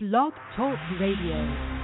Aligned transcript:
Blog 0.00 0.32
Talk 0.54 0.78
Radio. 1.00 1.77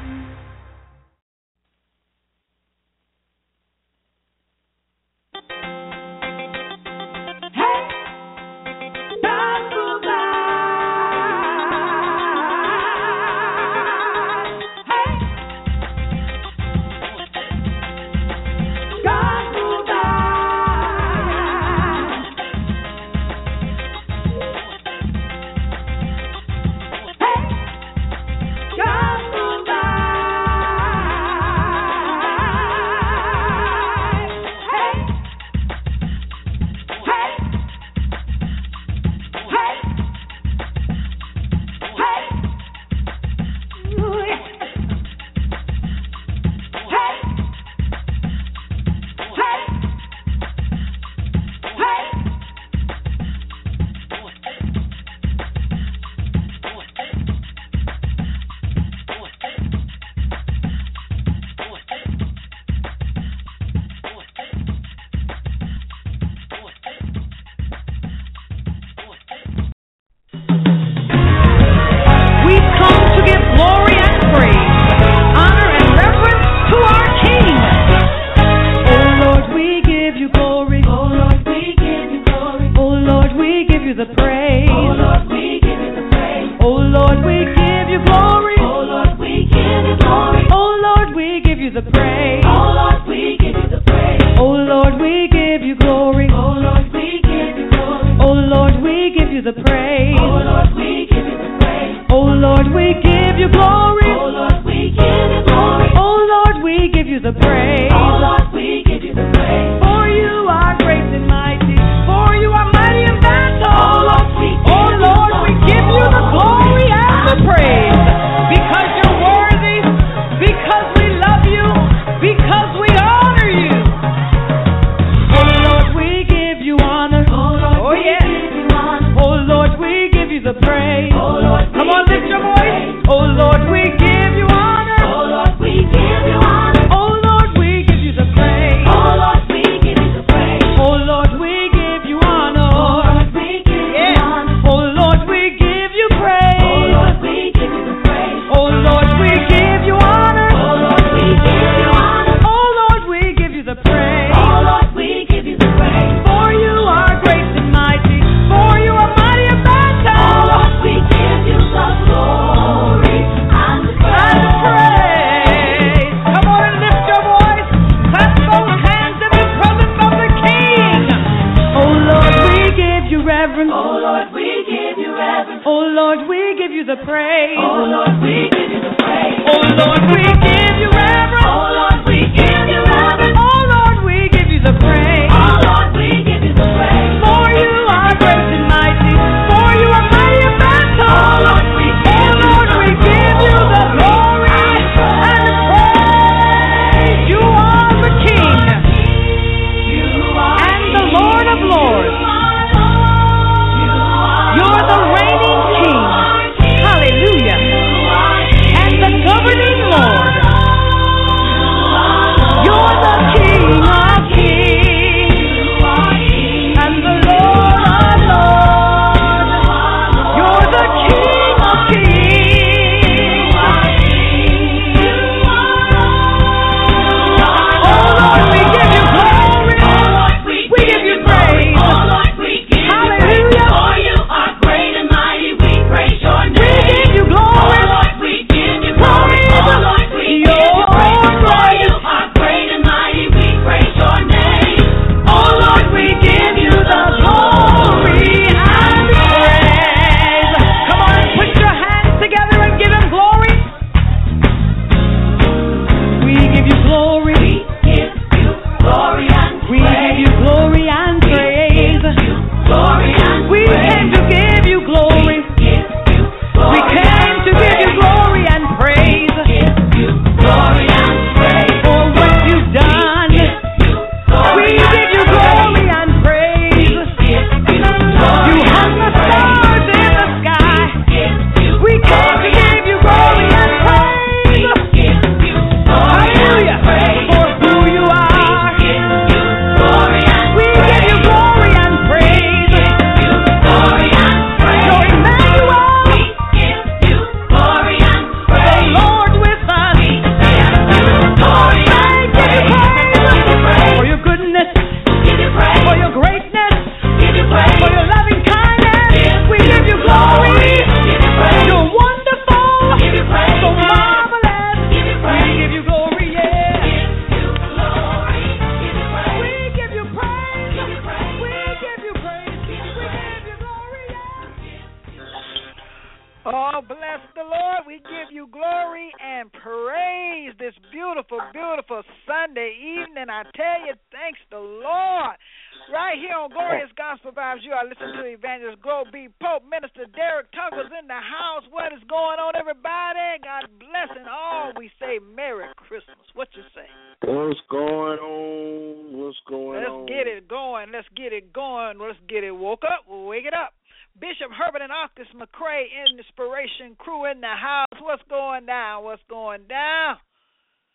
Beautiful, 331.55 332.03
Sunday 332.27 332.75
evening. 332.83 333.31
I 333.31 333.47
tell 333.55 333.87
you, 333.87 333.95
thanks 334.11 334.43
the 334.51 334.59
Lord. 334.59 335.39
Right 335.87 336.19
here 336.19 336.35
on 336.35 336.51
Glorious 336.51 336.91
Gospel 336.99 337.31
Vibes, 337.31 337.63
you 337.63 337.71
are 337.71 337.87
listening 337.87 338.19
to 338.19 338.27
Evangelist 338.27 338.83
Globee 338.83 339.31
Pope, 339.39 339.63
Minister 339.63 340.11
Derrick 340.11 340.51
Tuggle's 340.51 340.91
in 340.91 341.07
the 341.07 341.23
house. 341.23 341.63
What 341.71 341.95
is 341.95 342.03
going 342.11 342.43
on, 342.43 342.59
everybody? 342.59 343.39
God 343.39 343.71
bless 343.79 344.11
and 344.19 344.27
all. 344.27 344.75
We 344.75 344.91
say 344.99 345.23
Merry 345.23 345.71
Christmas. 345.79 346.27
What 346.35 346.51
you 346.59 346.67
say? 346.75 346.91
What's 347.23 347.63
going 347.71 348.19
on? 348.19 349.15
What's 349.15 349.39
going 349.47 349.87
on? 349.87 350.11
Let's 350.11 350.11
get 350.11 350.27
it 350.27 350.51
going. 350.51 350.91
Let's 350.91 351.11
get 351.15 351.31
it 351.31 351.55
going. 351.55 352.03
Let's 352.03 352.19
get 352.27 352.43
it 352.43 352.51
woke 352.51 352.83
up. 352.83 353.07
We'll 353.07 353.31
wake 353.31 353.47
it 353.47 353.55
up. 353.55 353.79
Bishop 354.19 354.51
Herbert 354.51 354.83
and 354.83 354.91
Octus 354.91 355.31
McCray 355.39 355.87
Inspiration 356.19 356.99
Crew 356.99 357.31
in 357.31 357.39
the 357.39 357.55
house. 357.55 357.95
What's 358.03 358.27
going 358.27 358.67
down? 358.67 359.07
What's 359.07 359.23
going 359.31 359.71
down? 359.71 360.19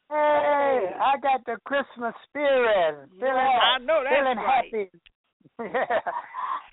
Hey, 0.10 0.90
I 1.00 1.18
got 1.22 1.46
the 1.46 1.58
Christmas 1.66 2.14
spirit. 2.28 3.10
Feeling, 3.20 3.32
I 3.36 3.78
know 3.80 4.04
that's 4.04 4.16
feeling 4.16 4.38
right. 4.38 4.66
happy. 4.66 4.90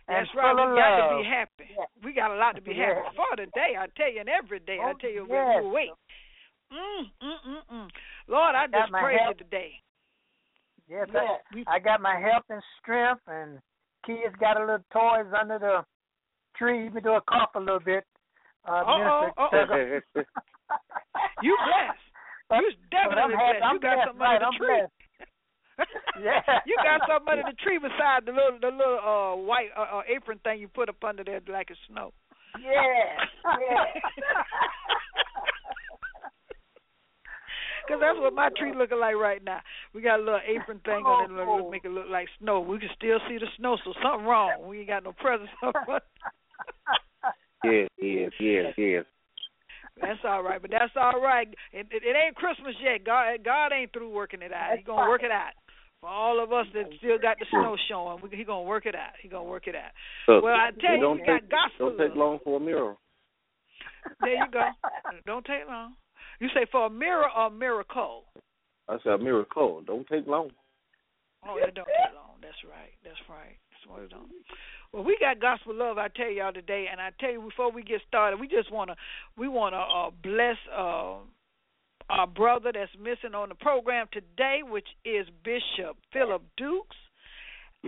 That's 0.08 0.28
And 0.30 0.38
right. 0.38 0.54
full 0.54 0.56
We 0.56 0.72
of 0.72 0.78
got 0.78 1.08
to 1.10 1.16
be 1.18 1.24
happy. 1.28 1.66
Yeah. 1.76 1.84
We 2.04 2.12
got 2.14 2.30
a 2.30 2.36
lot 2.36 2.54
to 2.54 2.62
be 2.62 2.74
happy 2.78 3.00
Yeah. 3.02 3.10
for 3.16 3.36
today. 3.36 3.74
I 3.78 3.86
tell 3.96 4.10
you, 4.12 4.20
and 4.20 4.28
every 4.28 4.60
day. 4.60 4.78
I 4.80 4.90
Oh, 4.90 4.94
tell 5.00 5.10
you, 5.10 5.26
yes. 5.28 5.62
we 5.64 5.70
wait. 5.70 5.90
Mm, 6.72 7.04
mm, 7.22 7.36
mm, 7.48 7.62
mm. 7.74 7.88
Lord, 8.28 8.54
I 8.54 8.66
Got 8.68 8.78
just 8.82 8.92
my 8.92 9.00
praise 9.02 9.18
you 9.28 9.34
today. 9.34 9.70
Yes, 10.88 11.08
Lord, 11.12 11.40
we- 11.52 11.64
I, 11.66 11.74
I 11.76 11.78
got 11.80 12.00
my 12.00 12.14
health 12.20 12.44
and 12.48 12.62
strength, 12.80 13.22
and 13.26 13.58
kids 14.06 14.34
got 14.38 14.56
a 14.56 14.60
little 14.60 14.84
toys 14.92 15.26
under 15.38 15.58
the 15.58 15.84
tree. 16.56 16.86
Even 16.86 17.02
do 17.02 17.10
a 17.14 17.20
cough 17.28 17.50
a 17.56 17.60
little 17.60 17.80
bit. 17.80 18.04
Uh, 18.68 18.82
Uh-oh, 18.86 19.30
uh-oh. 19.36 20.00
You 21.42 21.56
blessed. 21.66 21.98
But- 22.48 22.62
You 22.62 22.70
but 22.90 23.18
I'm 23.18 23.30
definitely 23.30 23.36
happy. 23.36 23.58
blessed. 23.58 23.64
I'm 23.64 23.74
You 23.74 23.80
got 23.80 23.94
blessed, 23.96 24.06
something 24.06 24.20
right, 24.22 24.36
under 24.36 24.38
the 24.38 24.46
I'm 24.46 24.58
tree. 24.58 24.76
blessed. 24.78 24.92
Yeah. 26.22 26.40
you 26.66 26.76
got 26.82 27.00
something 27.06 27.28
under 27.36 27.44
the 27.52 27.56
tree 27.62 27.76
beside 27.78 28.24
the 28.24 28.32
little 28.32 28.56
the 28.58 28.68
little 28.72 28.96
uh 28.98 29.36
white 29.36 29.68
uh, 29.76 29.98
uh, 30.00 30.02
apron 30.08 30.38
thing 30.42 30.58
you 30.58 30.68
put 30.68 30.88
up 30.88 30.96
under 31.04 31.22
there 31.22 31.40
like 31.48 31.68
it's 31.70 31.78
snow. 31.92 32.12
Yeah. 32.58 32.72
Yeah. 33.44 33.84
Cause 37.88 37.98
that's 38.00 38.18
what 38.18 38.32
my 38.34 38.48
tree 38.56 38.72
looking 38.76 38.98
like 38.98 39.14
right 39.14 39.42
now. 39.44 39.60
We 39.94 40.00
got 40.02 40.18
a 40.18 40.22
little 40.22 40.40
apron 40.44 40.80
thing 40.84 41.04
on 41.06 41.30
it, 41.30 41.34
Oh. 41.46 41.56
look, 41.62 41.70
make 41.70 41.84
it 41.84 41.90
look 41.92 42.06
like 42.10 42.26
snow. 42.40 42.58
We 42.60 42.78
can 42.80 42.88
still 42.96 43.20
see 43.28 43.38
the 43.38 43.46
snow, 43.58 43.76
so 43.84 43.92
something 44.02 44.26
wrong. 44.26 44.66
We 44.66 44.78
ain't 44.80 44.88
got 44.88 45.04
no 45.04 45.12
presents 45.12 45.52
up 45.64 45.74
front. 45.84 46.02
yes, 47.62 47.88
yes, 48.00 48.32
yes, 48.40 48.74
yes. 48.76 49.04
That's 50.00 50.20
all 50.24 50.42
right, 50.42 50.60
but 50.60 50.70
that's 50.70 50.92
all 50.94 51.20
right. 51.20 51.48
It, 51.72 51.86
it, 51.90 52.02
it 52.04 52.16
ain't 52.16 52.36
Christmas 52.36 52.74
yet. 52.82 53.04
God, 53.04 53.38
God 53.44 53.72
ain't 53.72 53.92
through 53.92 54.10
working 54.12 54.42
it 54.42 54.52
out. 54.52 54.72
He 54.72 54.76
That's 54.76 54.86
gonna 54.86 55.08
work 55.08 55.22
it 55.22 55.30
out. 55.30 55.52
For 56.00 56.08
all 56.08 56.42
of 56.42 56.52
us 56.52 56.66
that 56.74 56.84
still 56.98 57.18
got 57.18 57.38
the 57.38 57.46
snow 57.50 57.76
showing, 57.88 58.20
we, 58.22 58.36
he 58.36 58.44
gonna 58.44 58.68
work 58.68 58.84
it 58.84 58.94
out. 58.94 59.16
He 59.22 59.28
gonna 59.28 59.48
work 59.48 59.66
it 59.66 59.74
out. 59.74 59.92
Look, 60.28 60.44
Well, 60.44 60.54
I 60.54 60.70
tell 60.78 60.92
it 60.92 60.96
you, 60.96 61.00
don't 61.00 61.20
we 61.20 61.26
got 61.26 61.40
take, 61.40 61.50
gospel 61.50 61.96
Don't 61.96 62.08
take 62.08 62.16
long 62.16 62.38
for 62.44 62.58
a 62.58 62.60
mirror. 62.60 62.96
There 64.20 64.34
you 64.34 64.46
go. 64.52 64.62
Don't 65.26 65.44
take 65.46 65.66
long. 65.66 65.94
You 66.40 66.48
say 66.54 66.66
for 66.70 66.86
a 66.86 66.90
mirror 66.90 67.26
or 67.34 67.46
a 67.46 67.50
miracle? 67.50 68.24
I 68.88 68.98
said 69.02 69.12
a 69.12 69.18
miracle. 69.18 69.82
Don't 69.86 70.06
take 70.06 70.26
long. 70.26 70.50
Oh, 71.46 71.56
it 71.56 71.74
don't 71.74 71.86
take 71.86 72.14
long. 72.14 72.36
That's 72.42 72.60
right. 72.68 72.92
That's 73.02 73.18
right. 73.28 73.56
That's 73.70 73.90
what 73.90 74.02
it 74.02 74.10
don't. 74.10 74.30
Well, 74.92 75.04
we 75.04 75.16
got 75.20 75.40
gospel 75.40 75.74
love. 75.74 75.98
I 75.98 76.08
tell 76.08 76.30
y'all 76.30 76.52
today, 76.52 76.86
and 76.90 77.00
I 77.00 77.10
tell 77.20 77.30
you 77.32 77.40
before 77.42 77.70
we 77.70 77.82
get 77.82 78.00
started, 78.08 78.40
we 78.40 78.48
just 78.48 78.70
wanna 78.72 78.96
we 79.36 79.48
wanna 79.48 79.78
uh, 79.78 80.10
bless 80.22 80.56
uh, 80.76 81.16
our 82.08 82.26
brother 82.26 82.70
that's 82.72 82.90
missing 82.98 83.34
on 83.34 83.48
the 83.48 83.54
program 83.56 84.06
today, 84.12 84.60
which 84.62 84.86
is 85.04 85.26
Bishop 85.44 85.96
Philip 86.12 86.42
Dukes. 86.56 86.96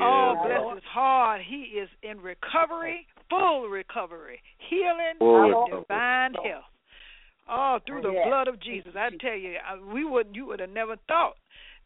oh, 0.00 0.34
bless 0.44 0.74
his 0.74 0.84
heart. 0.84 1.40
He 1.46 1.78
is 1.80 1.88
in 2.02 2.20
recovery, 2.20 3.06
full 3.30 3.68
recovery, 3.68 4.40
healing, 4.68 5.18
Full 5.18 5.64
and 5.70 5.70
divine 5.70 6.34
health. 6.34 6.64
Oh, 7.50 7.78
through 7.86 8.02
the 8.02 8.12
Yeah. 8.12 8.28
blood 8.28 8.46
of 8.48 8.60
Jesus. 8.60 8.94
I 8.94 9.08
tell 9.20 9.34
you, 9.34 9.56
I, 9.56 9.78
we 9.78 10.04
would 10.04 10.28
you 10.36 10.44
would 10.46 10.60
have 10.60 10.70
never 10.70 10.96
thought 11.08 11.36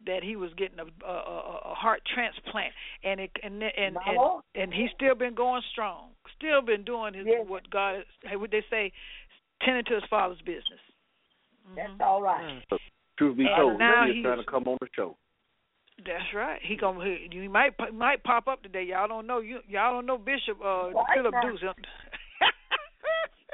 that 0.07 0.23
he 0.23 0.37
was 0.37 0.51
getting 0.57 0.79
a, 0.79 0.85
a, 1.07 1.13
a, 1.13 1.59
a 1.71 1.75
heart 1.75 2.03
transplant, 2.15 2.73
and 3.05 3.21
it 3.21 3.31
and 3.43 3.63
and, 3.63 3.97
and 3.97 4.43
and 4.55 4.75
he's 4.75 4.91
still 4.95 5.15
been 5.15 5.35
going 5.35 5.63
strong, 5.73 6.11
still 6.37 6.61
been 6.63 6.85
doing 6.85 7.15
his 7.15 7.27
Yeah. 7.27 7.43
what 7.47 7.69
God 7.71 7.99
is, 8.01 8.05
hey, 8.23 8.37
what 8.37 8.51
they 8.51 8.65
say, 8.71 8.93
tending 9.65 9.85
to 9.85 9.95
his 9.95 10.05
father's 10.11 10.41
business. 10.43 10.81
That's 11.77 11.91
Mhm. 11.93 12.01
all 12.01 12.21
right. 12.23 12.63
Truth 13.19 13.37
be 13.37 13.47
told, 13.57 13.79
now 13.79 14.05
he's 14.07 14.15
he's- 14.15 14.25
trying 14.25 14.39
to 14.39 14.45
come 14.45 14.67
on 14.67 14.79
the 14.81 14.89
show. 14.97 15.17
That's 16.05 16.33
right. 16.35 16.61
He 16.63 16.75
gonna 16.77 17.05
he, 17.05 17.29
he 17.31 17.49
might 17.49 17.75
he 17.79 17.91
might 17.93 18.25
pop 18.25 18.49
up 18.49 18.63
today. 18.63 18.83
Y'all 18.85 19.07
don't 19.07 19.27
know 19.27 19.39
you 19.39 19.61
y'all 19.69 19.93
don't 19.93 20.07
know 20.07 20.19
Bishop 20.19 20.59
uh 20.61 20.91
Right 20.91 21.07
Philip 21.15 21.33
now. 21.33 21.43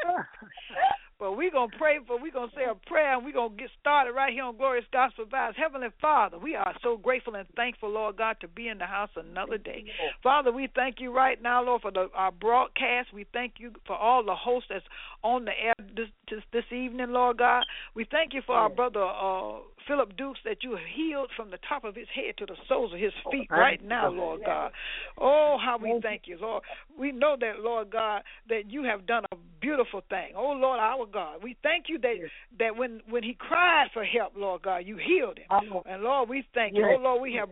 Dukes. 1.18 1.28
But 1.28 1.36
we 1.36 1.50
gonna 1.50 1.72
pray 1.78 1.98
for 2.06 2.20
we're 2.20 2.32
gonna 2.32 2.52
say 2.54 2.64
a 2.70 2.74
prayer 2.88 3.14
and 3.14 3.24
we're 3.24 3.32
gonna 3.32 3.54
get 3.56 3.70
started 3.80 4.12
right 4.12 4.32
here 4.32 4.44
on 4.44 4.56
Glorious 4.56 4.86
Gospel 4.92 5.24
Vibes. 5.26 5.56
Heavenly 5.56 5.88
Father, 6.00 6.38
we 6.38 6.54
are 6.54 6.74
so 6.82 6.96
grateful 6.96 7.34
and 7.34 7.46
thankful, 7.56 7.90
Lord 7.90 8.16
God, 8.16 8.36
to 8.40 8.48
be 8.48 8.68
in 8.68 8.78
the 8.78 8.86
house 8.86 9.10
another 9.16 9.58
day. 9.58 9.84
Father, 10.22 10.52
we 10.52 10.68
thank 10.74 10.96
you 11.00 11.14
right 11.14 11.40
now, 11.42 11.64
Lord, 11.64 11.82
for 11.82 11.90
the 11.90 12.08
our 12.14 12.32
broadcast. 12.32 13.12
We 13.12 13.26
thank 13.32 13.54
you 13.58 13.72
for 13.86 13.96
all 13.96 14.24
the 14.24 14.34
hosts 14.34 14.68
that's 14.70 14.84
on 15.22 15.44
the 15.44 15.52
air 15.52 15.74
this 15.96 16.08
this, 16.30 16.42
this 16.52 16.64
evening, 16.72 17.10
Lord 17.10 17.38
God. 17.38 17.64
We 17.94 18.06
thank 18.10 18.34
you 18.34 18.42
for 18.46 18.54
our 18.54 18.68
brother 18.68 19.02
uh 19.02 19.60
Philip 19.88 20.16
Dukes 20.16 20.38
that 20.44 20.62
you 20.62 20.76
healed 20.94 21.30
from 21.34 21.50
the 21.50 21.58
top 21.68 21.82
of 21.82 21.94
his 21.94 22.06
head 22.14 22.36
to 22.36 22.46
the 22.46 22.54
soles 22.68 22.92
of 22.92 23.00
his 23.00 23.12
feet 23.32 23.48
right 23.50 23.82
now, 23.82 24.10
Lord 24.10 24.42
God. 24.44 24.70
Oh, 25.18 25.56
how 25.60 25.78
we 25.78 25.98
thank 26.02 26.22
you, 26.26 26.38
Lord. 26.40 26.62
We 26.98 27.10
know 27.10 27.36
that, 27.40 27.60
Lord 27.60 27.90
God, 27.90 28.22
that 28.48 28.70
you 28.70 28.84
have 28.84 29.06
done 29.06 29.24
a 29.32 29.36
beautiful 29.60 30.02
thing. 30.10 30.34
Oh, 30.36 30.52
Lord, 30.52 30.78
our 30.78 31.06
God. 31.06 31.42
We 31.42 31.56
thank 31.62 31.86
you 31.88 31.98
that 32.00 32.14
that 32.58 32.76
when 32.76 33.00
when 33.08 33.22
he 33.22 33.34
cried 33.34 33.88
for 33.92 34.04
help, 34.04 34.34
Lord 34.36 34.62
God, 34.62 34.78
you 34.84 34.96
healed 34.96 35.38
him. 35.38 35.46
And 35.86 36.02
Lord, 36.02 36.28
we 36.28 36.44
thank 36.54 36.76
you. 36.76 36.84
Oh, 36.86 37.02
Lord, 37.02 37.22
we 37.22 37.34
have 37.34 37.48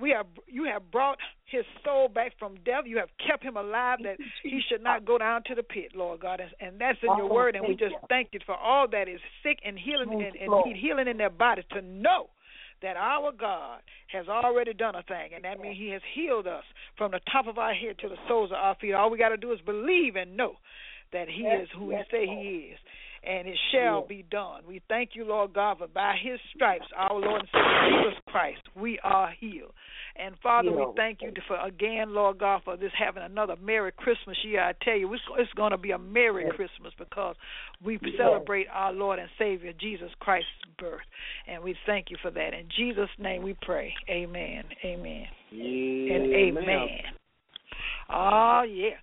we 0.00 0.10
have 0.10 0.26
you 0.46 0.64
have 0.64 0.90
brought 0.90 1.18
his 1.46 1.64
soul 1.84 2.08
back 2.08 2.32
from 2.38 2.56
death. 2.64 2.84
You 2.86 2.98
have 2.98 3.08
kept 3.26 3.42
him 3.42 3.56
alive 3.56 3.98
that 4.04 4.16
he 4.42 4.60
should 4.68 4.82
not 4.82 5.04
go 5.04 5.18
down 5.18 5.42
to 5.46 5.54
the 5.54 5.62
pit, 5.62 5.92
Lord 5.94 6.20
God. 6.20 6.40
And, 6.60 6.80
that's 6.80 6.98
in 7.02 7.16
your 7.16 7.30
Oh, 7.30 7.34
word. 7.34 7.56
And 7.56 7.66
we 7.66 7.74
just 7.74 7.94
thank 8.08 8.28
you 8.32 8.40
for 8.46 8.54
all 8.54 8.86
that 8.88 9.08
is 9.08 9.20
sick 9.42 9.58
and 9.64 9.78
healing 9.78 10.12
and, 10.12 10.36
and 10.36 10.64
need 10.64 10.76
healing 10.76 11.08
in 11.08 11.16
their 11.16 11.30
bodies 11.30 11.64
to 11.72 11.82
know 11.82 12.30
that 12.82 12.96
our 12.96 13.32
God 13.32 13.80
has 14.12 14.26
already 14.28 14.72
done 14.72 14.94
a 14.94 15.02
thing, 15.02 15.30
and 15.34 15.44
that 15.44 15.60
means 15.60 15.76
He 15.78 15.90
has 15.90 16.00
healed 16.14 16.46
us 16.46 16.64
from 16.96 17.10
the 17.10 17.20
top 17.30 17.46
of 17.46 17.58
our 17.58 17.74
head 17.74 17.98
to 18.00 18.08
the 18.08 18.16
soles 18.26 18.50
of 18.50 18.56
our 18.56 18.74
feet. 18.80 18.94
All 18.94 19.10
we 19.10 19.18
got 19.18 19.28
to 19.30 19.36
do 19.36 19.52
is 19.52 19.60
believe 19.60 20.16
and 20.16 20.36
know 20.36 20.54
that 21.12 21.28
He 21.28 21.42
is 21.42 21.68
who 21.76 21.90
He 21.90 21.96
say 22.10 22.26
He 22.26 22.72
is, 22.72 22.78
and 23.22 23.46
it 23.46 23.56
shall 23.72 24.06
be 24.06 24.24
done. 24.30 24.62
We 24.66 24.80
thank 24.88 25.10
you, 25.14 25.24
Lord 25.24 25.52
God, 25.52 25.78
for 25.78 25.88
by 25.88 26.14
His 26.22 26.40
stripes, 26.54 26.86
our 26.96 27.18
Lord 27.18 27.42
and 27.42 27.48
Savior 27.52 28.02
Jesus 28.02 28.22
Christ, 28.26 28.60
we 28.74 28.98
are 29.02 29.30
healed. 29.38 29.72
And 30.16 30.34
Father, 30.42 30.70
we 30.72 30.84
thank 30.96 31.22
you 31.22 31.32
for 31.46 31.58
again, 31.64 32.14
Lord 32.14 32.38
God, 32.38 32.62
for 32.64 32.76
this 32.76 32.92
having 32.98 33.22
another 33.22 33.56
Merry 33.62 33.92
Christmas 33.92 34.36
year. 34.44 34.62
I 34.62 34.72
tell 34.84 34.96
you, 34.96 35.12
it's, 35.14 35.22
it's 35.38 35.52
going 35.54 35.70
to 35.70 35.78
be 35.78 35.92
a 35.92 35.98
Merry. 35.98 36.50
Christmas 36.50 36.92
because 36.98 37.36
we 37.82 37.98
celebrate 38.18 38.66
our 38.72 38.92
Lord 38.92 39.18
and 39.18 39.28
Savior 39.38 39.72
Jesus 39.78 40.10
Christ's 40.20 40.48
birth, 40.78 41.00
and 41.48 41.62
we 41.62 41.74
thank 41.86 42.10
you 42.10 42.16
for 42.20 42.30
that. 42.30 42.54
In 42.54 42.66
Jesus' 42.76 43.08
name, 43.18 43.42
we 43.42 43.56
pray. 43.62 43.92
Amen. 44.08 44.64
Amen. 44.84 45.24
Yeah, 45.50 46.14
and 46.14 46.34
amen. 46.34 47.19
Oh 48.12 48.62
yeah, 48.62 48.96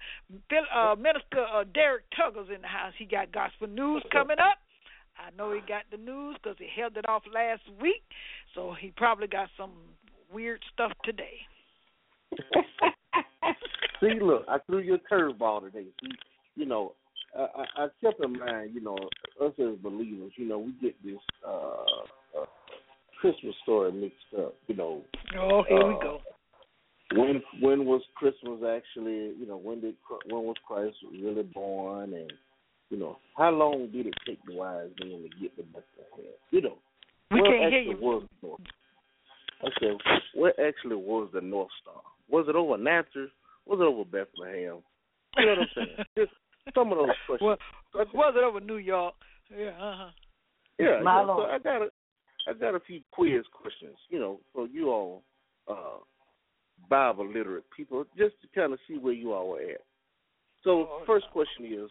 Phil- 0.49 0.71
uh, 0.75 0.95
Minister 0.95 1.45
uh, 1.53 1.63
Derrick 1.73 2.03
Tuggle's 2.15 2.49
in 2.53 2.61
the 2.61 2.67
house. 2.67 2.93
He 2.97 3.05
got 3.05 3.31
gospel 3.31 3.67
news 3.67 4.03
coming 4.11 4.37
up. 4.39 4.57
I 5.17 5.35
know 5.35 5.51
he 5.53 5.59
got 5.61 5.83
the 5.91 5.97
news 5.97 6.37
because 6.41 6.57
he 6.59 6.67
held 6.79 6.97
it 6.97 7.07
off 7.09 7.23
last 7.33 7.61
week, 7.81 8.03
so 8.53 8.75
he 8.79 8.91
probably 8.95 9.27
got 9.27 9.49
some 9.57 9.71
weird 10.31 10.61
stuff 10.73 10.91
today. 11.03 11.39
See, 13.99 14.19
look, 14.21 14.45
I 14.47 14.57
threw 14.67 14.79
you 14.79 14.95
a 14.95 14.99
curveball 15.13 15.61
today. 15.61 15.87
See, 16.03 16.11
you 16.55 16.65
know, 16.65 16.93
I, 17.35 17.41
I, 17.41 17.83
I 17.83 17.87
kept 18.03 18.23
in 18.23 18.37
mind, 18.37 18.71
you 18.75 18.81
know, 18.81 18.97
us 19.43 19.53
as 19.59 19.75
believers, 19.81 20.33
you 20.35 20.47
know, 20.47 20.59
we 20.59 20.73
get 20.81 21.01
this 21.03 21.17
uh, 21.47 22.41
uh 22.41 22.45
Christmas 23.19 23.55
story 23.63 23.91
mixed 23.91 24.17
up. 24.37 24.53
You 24.67 24.75
know, 24.75 25.01
Oh, 25.39 25.63
here 25.67 25.87
we 25.87 25.95
Uh, 25.95 25.99
go. 25.99 26.19
When 27.15 27.41
when 27.61 27.85
was 27.85 28.01
Christmas 28.15 28.59
actually? 28.63 29.33
You 29.39 29.45
know, 29.47 29.57
when 29.57 29.81
did 29.81 29.95
Chr- 30.07 30.33
when 30.33 30.43
was 30.43 30.57
Christ 30.67 30.97
really 31.11 31.43
born? 31.43 32.13
And 32.13 32.31
you 32.89 32.97
know, 32.97 33.17
how 33.37 33.51
long 33.51 33.89
did 33.91 34.07
it 34.07 34.15
take 34.25 34.39
the 34.45 34.55
wise 34.55 34.89
men 34.99 35.23
to 35.23 35.41
get 35.41 35.55
to 35.57 35.63
Bethlehem? 35.63 36.33
You 36.51 36.61
know, 36.61 36.77
We 37.31 37.41
what 37.41 37.49
can't 37.51 37.71
hear 37.71 37.79
actually 37.79 37.95
you. 37.95 38.05
Was 38.05 38.23
the 38.41 38.47
North? 38.47 38.61
Okay, 39.63 40.21
what 40.35 40.59
actually 40.59 40.95
was 40.95 41.29
the 41.33 41.41
North 41.41 41.69
Star? 41.81 42.01
Was 42.29 42.45
it 42.49 42.55
over 42.55 42.77
Nazareth? 42.77 43.31
Was 43.65 43.79
it 43.79 43.83
over 43.83 44.03
Bethlehem? 44.05 44.83
You 45.37 45.45
know 45.45 45.51
what 45.51 45.59
I'm 45.59 45.67
saying? 45.75 46.05
Just 46.17 46.31
some 46.75 46.91
of 46.91 46.97
those 46.97 47.15
questions. 47.25 47.41
Well, 47.41 47.57
was 48.13 48.33
it 48.37 48.43
over 48.43 48.59
New 48.59 48.77
York? 48.77 49.15
Yeah. 49.55 49.69
Uh-huh. 49.69 50.09
Yeah. 50.77 50.99
My 51.03 51.21
yeah. 51.21 51.25
So 51.25 51.41
I 51.43 51.59
got 51.59 51.81
a, 51.81 51.87
I 52.47 52.53
got 52.53 52.75
a 52.75 52.79
few 52.81 53.01
quiz 53.11 53.43
questions. 53.51 53.95
You 54.09 54.19
know, 54.19 54.39
for 54.53 54.67
you 54.67 54.89
all, 54.89 55.23
uh, 55.67 55.99
Bible 56.89 57.27
literate 57.27 57.65
people, 57.75 58.05
just 58.17 58.35
to 58.41 58.47
kind 58.55 58.73
of 58.73 58.79
see 58.87 58.97
where 58.97 59.13
you 59.13 59.33
all 59.33 59.49
were 59.49 59.61
at. 59.61 59.81
So 60.63 60.87
Oh, 60.89 61.03
first 61.05 61.25
question 61.31 61.65
is, 61.65 61.89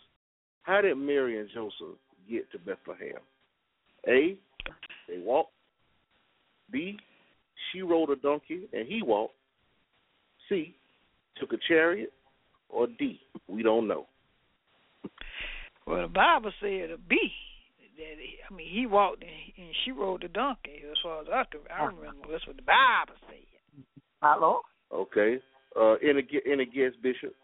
how 0.62 0.80
did 0.80 0.96
Mary 0.96 1.38
and 1.38 1.48
Joseph 1.52 1.98
get 2.28 2.50
to 2.52 2.58
Bethlehem? 2.58 3.20
A, 4.08 4.36
they 5.08 5.18
walked. 5.18 5.52
B, 6.70 6.98
she 7.72 7.82
rode 7.82 8.10
a 8.10 8.16
donkey 8.16 8.68
and 8.72 8.86
he 8.86 9.02
walked. 9.02 9.34
C, 10.48 10.74
took 11.38 11.52
a 11.52 11.56
chariot. 11.68 12.12
Or 12.68 12.86
D, 12.86 13.20
we 13.48 13.62
don't 13.62 13.86
know. 13.86 14.06
Well, 15.86 16.02
the 16.02 16.08
Bible 16.08 16.50
said 16.60 16.90
a 16.90 16.98
B. 16.98 17.16
That 17.96 18.18
he, 18.18 18.36
I 18.50 18.52
mean, 18.52 18.68
he 18.68 18.86
walked 18.86 19.22
and, 19.22 19.30
he, 19.30 19.62
and 19.62 19.72
she 19.84 19.92
rode 19.92 20.22
the 20.22 20.28
donkey. 20.28 20.82
As 20.90 20.98
far 21.02 21.22
as 21.22 21.28
I 21.32 21.44
can, 21.50 21.60
I 21.72 21.84
oh. 21.84 21.86
remember 21.86 22.28
that's 22.30 22.46
what 22.46 22.56
the 22.56 22.62
Bible 22.62 23.14
said. 23.28 23.84
My 24.20 24.34
Lord. 24.34 24.64
Okay. 24.96 25.38
Uh, 25.78 25.94
any 26.02 26.22
gu- 26.22 26.40
any 26.50 26.64
guess, 26.64 26.92
Bishop? 27.02 27.34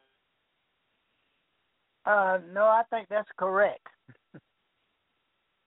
Uh, 2.07 2.39
no, 2.53 2.63
I 2.65 2.83
think 2.91 3.09
that's 3.09 3.29
correct. 3.39 3.87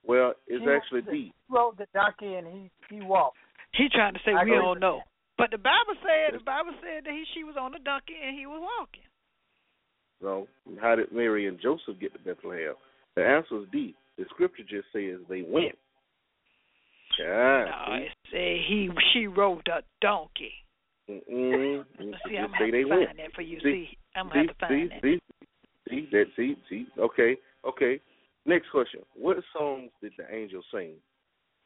Well, 0.08 0.34
it's 0.46 0.62
She 0.62 0.70
actually 0.70 1.00
rode 1.00 1.10
D. 1.12 1.32
He 1.34 1.54
rode 1.54 1.78
the 1.78 1.86
donkey 1.92 2.34
and 2.34 2.46
he 2.46 2.70
he 2.94 3.02
walked. 3.02 3.38
He 3.74 3.88
trying 3.92 4.14
to 4.14 4.20
say 4.24 4.30
I 4.38 4.44
we 4.44 4.52
don't 4.52 4.70
with 4.74 4.78
know, 4.78 4.98
that. 4.98 5.08
but 5.36 5.50
the 5.50 5.58
Bible 5.58 5.98
said 6.00 6.38
the 6.38 6.44
Bible 6.44 6.70
said 6.80 7.04
that 7.04 7.10
he 7.12 7.24
she 7.34 7.42
was 7.42 7.56
on 7.60 7.72
the 7.72 7.80
donkey 7.80 8.14
and 8.24 8.38
he 8.38 8.46
was 8.46 8.62
walking. 8.62 9.02
So, 10.22 10.46
how 10.80 10.94
did 10.94 11.10
Mary 11.10 11.48
and 11.48 11.58
Joseph 11.60 11.98
get 12.00 12.12
to 12.12 12.20
Bethlehem? 12.20 12.74
The 13.16 13.26
answer 13.26 13.58
is 13.62 13.66
D. 13.72 13.96
The 14.16 14.26
scripture 14.30 14.62
just 14.62 14.86
says 14.92 15.18
they 15.28 15.42
went. 15.42 15.74
Yeah. 17.18 17.64
no, 17.66 17.94
it 17.96 18.12
said 18.30 18.56
he 18.68 18.88
she 19.12 19.26
rode 19.26 19.66
a 19.66 19.82
donkey. 20.00 20.52
Mm-mm. 21.08 21.84
See, 22.28 22.36
I'm 22.36 22.50
say 22.58 22.70
they 22.70 22.82
find 22.82 23.18
that 23.18 23.32
for 23.34 23.42
you. 23.42 23.58
See, 23.60 23.62
See, 23.62 23.98
I'm 24.16 24.26
see, 24.26 24.30
gonna 24.30 24.40
have 24.40 24.48
to 24.48 24.54
find 24.66 24.72
see, 24.72 24.88
that. 24.88 25.02
see, 25.02 25.20
see, 25.88 26.08
that, 26.12 26.24
see, 26.36 26.56
see. 26.68 26.86
Okay, 26.98 27.36
okay. 27.66 28.00
Next 28.44 28.70
question. 28.70 29.00
What 29.14 29.36
songs 29.56 29.90
did 30.00 30.12
the 30.18 30.32
angels 30.34 30.64
sing? 30.72 30.94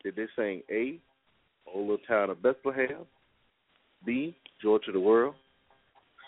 Did 0.02 0.16
they 0.16 0.26
sing 0.36 0.62
A, 0.70 0.98
O 1.74 1.80
Little 1.80 1.98
Town 2.08 2.30
of 2.30 2.42
Bethlehem, 2.42 3.06
B, 4.04 4.36
Joy 4.62 4.78
to 4.86 4.92
the 4.92 5.00
World, 5.00 5.34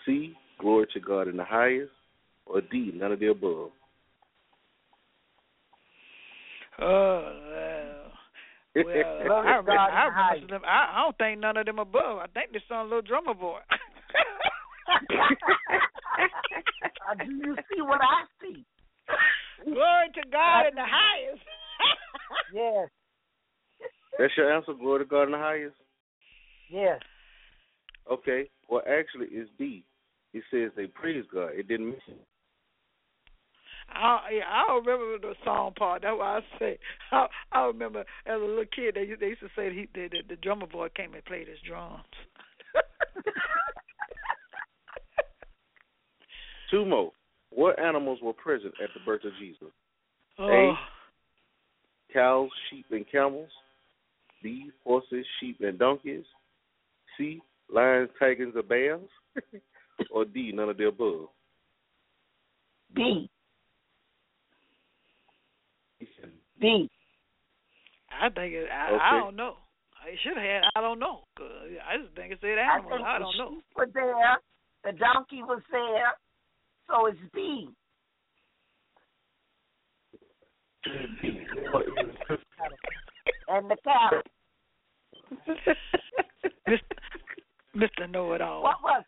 C, 0.04 0.34
Glory 0.58 0.86
to 0.92 1.00
God 1.00 1.28
in 1.28 1.36
the 1.36 1.44
highest, 1.44 1.90
or 2.46 2.60
D, 2.60 2.92
none 2.94 3.12
of 3.12 3.20
the 3.20 3.30
above? 3.30 3.70
Oh, 6.80 7.40
well, 7.50 7.81
well 8.74 8.84
I, 8.88 9.24
Glory 9.26 9.46
remember, 9.46 9.70
I, 9.72 9.86
the 9.86 9.92
remember 9.92 10.12
highest. 10.14 10.48
them, 10.48 10.62
I, 10.66 10.88
I 10.96 11.02
don't 11.02 11.18
think 11.18 11.40
none 11.40 11.56
of 11.56 11.66
them 11.66 11.78
above. 11.78 12.18
I 12.18 12.26
think 12.28 12.52
they 12.52 12.60
sung 12.68 12.84
Little 12.84 13.02
Drummer 13.02 13.34
Boy. 13.34 13.58
Uh, 17.08 17.14
do 17.24 17.32
you 17.32 17.56
see 17.72 17.82
what 17.82 18.00
I 18.00 18.24
see? 18.40 18.64
Glory 19.64 20.08
to 20.14 20.30
God 20.30 20.66
in 20.68 20.74
the 20.76 20.82
highest. 20.86 21.42
Yes, 22.54 22.88
That's 24.18 24.32
your 24.36 24.52
answer, 24.54 24.72
Glory 24.74 25.00
to 25.04 25.08
God 25.10 25.24
in 25.24 25.32
the 25.32 25.38
highest? 25.38 25.74
yes. 26.70 27.00
Okay. 28.10 28.48
Well, 28.68 28.82
actually, 28.88 29.26
it's 29.30 29.50
D. 29.58 29.84
It 30.32 30.42
says 30.50 30.70
they 30.76 30.86
praise 30.86 31.24
God. 31.32 31.50
It 31.54 31.68
didn't 31.68 31.90
mention 31.90 32.14
I 33.94 34.40
I 34.46 34.64
don't 34.66 34.86
remember 34.86 35.18
the 35.28 35.34
song 35.44 35.72
part. 35.78 36.02
That's 36.02 36.16
why 36.16 36.38
I 36.38 36.40
say 36.58 36.78
I 37.10 37.26
I 37.52 37.64
remember 37.66 38.00
as 38.26 38.40
a 38.40 38.44
little 38.44 38.64
kid 38.74 38.94
they 38.94 39.04
used, 39.04 39.20
they 39.20 39.28
used 39.28 39.40
to 39.40 39.48
say 39.56 39.68
that 39.68 39.74
he 39.74 39.88
the, 39.94 40.08
the, 40.08 40.22
the 40.30 40.36
drummer 40.36 40.66
boy 40.66 40.88
came 40.94 41.14
and 41.14 41.24
played 41.24 41.48
his 41.48 41.58
drums. 41.66 42.04
Two 46.70 46.84
more. 46.84 47.12
What 47.50 47.78
animals 47.78 48.18
were 48.22 48.32
present 48.32 48.72
at 48.82 48.88
the 48.94 49.00
birth 49.04 49.24
of 49.24 49.32
Jesus? 49.38 49.68
oh, 50.38 50.74
Cows, 52.12 52.48
sheep, 52.70 52.86
and 52.90 53.04
camels. 53.10 53.50
B. 54.42 54.70
Horses, 54.84 55.26
sheep, 55.38 55.58
and 55.60 55.78
donkeys. 55.78 56.24
C. 57.16 57.42
Lions, 57.72 58.08
tigers, 58.18 58.54
or 58.56 58.62
bears. 58.62 59.08
or 60.10 60.24
D. 60.24 60.50
None 60.54 60.70
of 60.70 60.78
the 60.78 60.88
above. 60.88 61.28
B. 62.94 63.28
B. 66.62 66.88
I 68.10 68.28
think 68.30 68.54
it, 68.54 68.68
I, 68.70 68.92
Okay. 68.92 69.02
I 69.02 69.18
don't 69.18 69.36
know. 69.36 69.56
I 70.00 70.16
should 70.22 70.36
have 70.36 70.46
had 70.46 70.62
I 70.74 70.80
don't 70.80 70.98
know. 70.98 71.24
I 71.38 71.98
just 72.00 72.14
think 72.16 72.32
it 72.32 72.38
said 72.40 72.58
I 72.58 72.74
animals. 72.78 72.92
think 72.92 73.06
I, 73.06 73.18
don't 73.18 73.36
know. 73.36 73.50
sheep 73.56 73.64
were 73.76 73.88
there. 73.92 74.38
The 74.84 74.92
donkey 74.98 75.42
was 75.42 75.60
there. 75.70 76.14
So 76.88 77.06
it's 77.06 77.18
B. 77.34 77.68
And 83.48 83.70
the 83.70 83.76
cattle. 83.84 84.22
Mister 86.66 86.84
Mister 87.74 88.06
Know 88.08 88.32
It 88.32 88.40
All. 88.40 88.62
What 88.62 88.82
was 88.82 89.04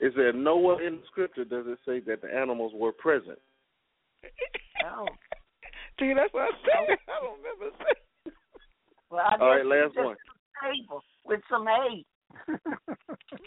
Is 0.00 0.12
there 0.16 0.32
nowhere 0.32 0.86
in 0.86 0.96
the 0.96 1.02
scripture 1.10 1.44
does 1.44 1.66
it 1.66 1.78
say 1.84 2.00
that 2.00 2.22
the 2.22 2.32
animals 2.32 2.72
were 2.74 2.92
present? 2.92 3.38
Oh. 4.84 5.06
See, 5.98 6.12
that's 6.14 6.32
what 6.32 6.42
I 6.42 6.50
said. 6.62 6.98
I 7.08 7.20
don't 7.20 7.38
remember 7.42 7.76
saying. 7.78 8.34
Well, 9.10 9.24
I 9.24 9.36
All 9.40 9.48
right, 9.48 9.62
guess 9.62 9.70
last 9.70 9.86
it's 9.86 9.94
just 9.94 10.04
one. 10.04 10.16
table 10.60 11.02
with 11.24 11.40
some 11.48 11.64
hay. 11.66 12.04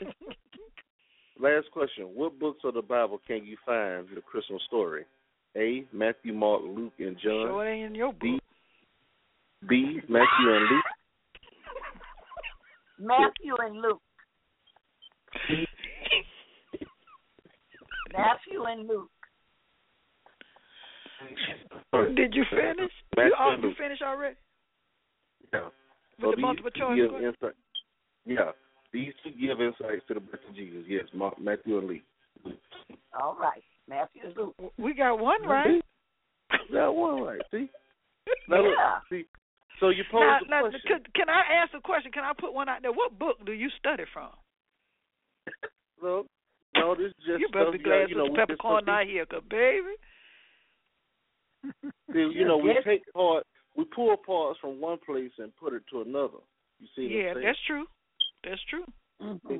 Last 1.39 1.71
question. 1.71 2.05
What 2.15 2.39
books 2.39 2.61
of 2.63 2.73
the 2.73 2.81
Bible 2.81 3.21
can 3.27 3.45
you 3.45 3.57
find 3.63 4.07
the 4.15 4.21
Christmas 4.21 4.59
story? 4.65 5.05
A. 5.55 5.85
Matthew, 5.93 6.33
Mark, 6.33 6.63
Luke, 6.63 6.93
and 6.97 7.15
John. 7.15 7.47
Sure, 7.47 7.67
it 7.67 7.73
ain't 7.75 7.85
in 7.89 7.95
your 7.95 8.11
book. 8.11 8.21
B. 8.21 8.39
B. 9.69 9.99
Matthew 10.09 10.49
and 10.49 10.65
Luke. 10.71 10.83
Matthew 12.99 13.55
and 13.59 13.81
Luke. 13.81 14.01
Matthew 18.13 18.63
and 18.63 18.87
Luke. 18.87 19.10
Did 22.15 22.33
you 22.35 22.43
finish? 22.49 22.91
Matthew 23.15 23.29
you, 23.29 23.35
all, 23.39 23.57
you 23.59 23.73
finished 23.77 24.01
already 24.01 24.35
Yeah. 25.53 25.65
with 26.19 26.31
the 26.31 26.35
these 26.35 26.41
multiple 26.41 26.71
choice? 26.71 26.95
give 26.97 27.13
insight- 27.21 27.55
Yeah. 28.25 28.51
These 28.91 29.13
two 29.23 29.31
give 29.31 29.61
insights 29.61 30.05
to 30.07 30.13
the 30.15 30.19
birth 30.19 30.43
of 30.47 30.55
Jesus. 30.55 30.85
Yes, 30.87 31.05
Mark, 31.13 31.37
Matthew 31.39 31.77
and 31.77 31.87
Luke. 31.87 32.57
All 33.13 33.35
right. 33.35 33.63
Matthew 33.87 34.21
and 34.25 34.35
Luke. 34.35 34.55
We 34.77 34.93
got 34.93 35.19
one 35.19 35.43
right. 35.45 35.81
That 36.71 36.93
one 36.93 37.21
right. 37.23 37.41
See? 37.51 37.69
Now, 38.47 38.61
look, 38.61 38.75
Yeah. 38.77 38.99
see. 39.09 39.25
So 39.79 39.89
you 39.89 40.03
pose 40.11 40.21
Now, 40.21 40.39
the 40.39 40.45
now, 40.47 40.61
question. 40.61 40.81
could, 40.87 41.13
can 41.15 41.29
I 41.29 41.41
ask 41.63 41.73
a 41.73 41.81
question? 41.81 42.11
Can 42.11 42.23
I 42.23 42.33
put 42.37 42.53
one 42.53 42.69
out 42.69 42.81
there? 42.81 42.91
What 42.91 43.17
book 43.17 43.43
do 43.45 43.51
you 43.51 43.69
study 43.79 44.03
from? 44.13 44.29
Look, 46.01 46.27
no, 46.75 46.93
this 46.95 47.07
is 47.07 47.13
just 47.25 47.39
you 47.39 47.49
better 47.49 47.65
stuff, 47.65 47.73
be 47.73 47.79
glad 47.83 48.09
you 48.09 48.15
know, 48.15 48.25
Sister 48.25 48.31
we 48.31 48.37
just 48.37 48.49
Peppercorn 48.49 48.85
not 48.85 49.03
here, 49.05 49.13
here, 49.13 49.25
'cause 49.25 49.43
baby. 49.49 49.95
See, 52.13 52.31
you 52.33 52.45
know, 52.45 52.57
we 52.57 52.77
take 52.85 53.01
part, 53.13 53.45
we 53.75 53.85
pull 53.85 54.15
parts 54.17 54.59
from 54.59 54.81
one 54.81 54.97
place 55.05 55.31
and 55.37 55.55
put 55.57 55.73
it 55.73 55.83
to 55.91 56.01
another. 56.01 56.43
You 56.79 56.87
see 56.95 57.03
what 57.03 57.23
Yeah, 57.23 57.33
I'm 57.35 57.41
that's 57.43 57.59
true. 57.67 57.85
That's 58.43 58.61
true. 58.69 58.85
hmm 59.21 59.57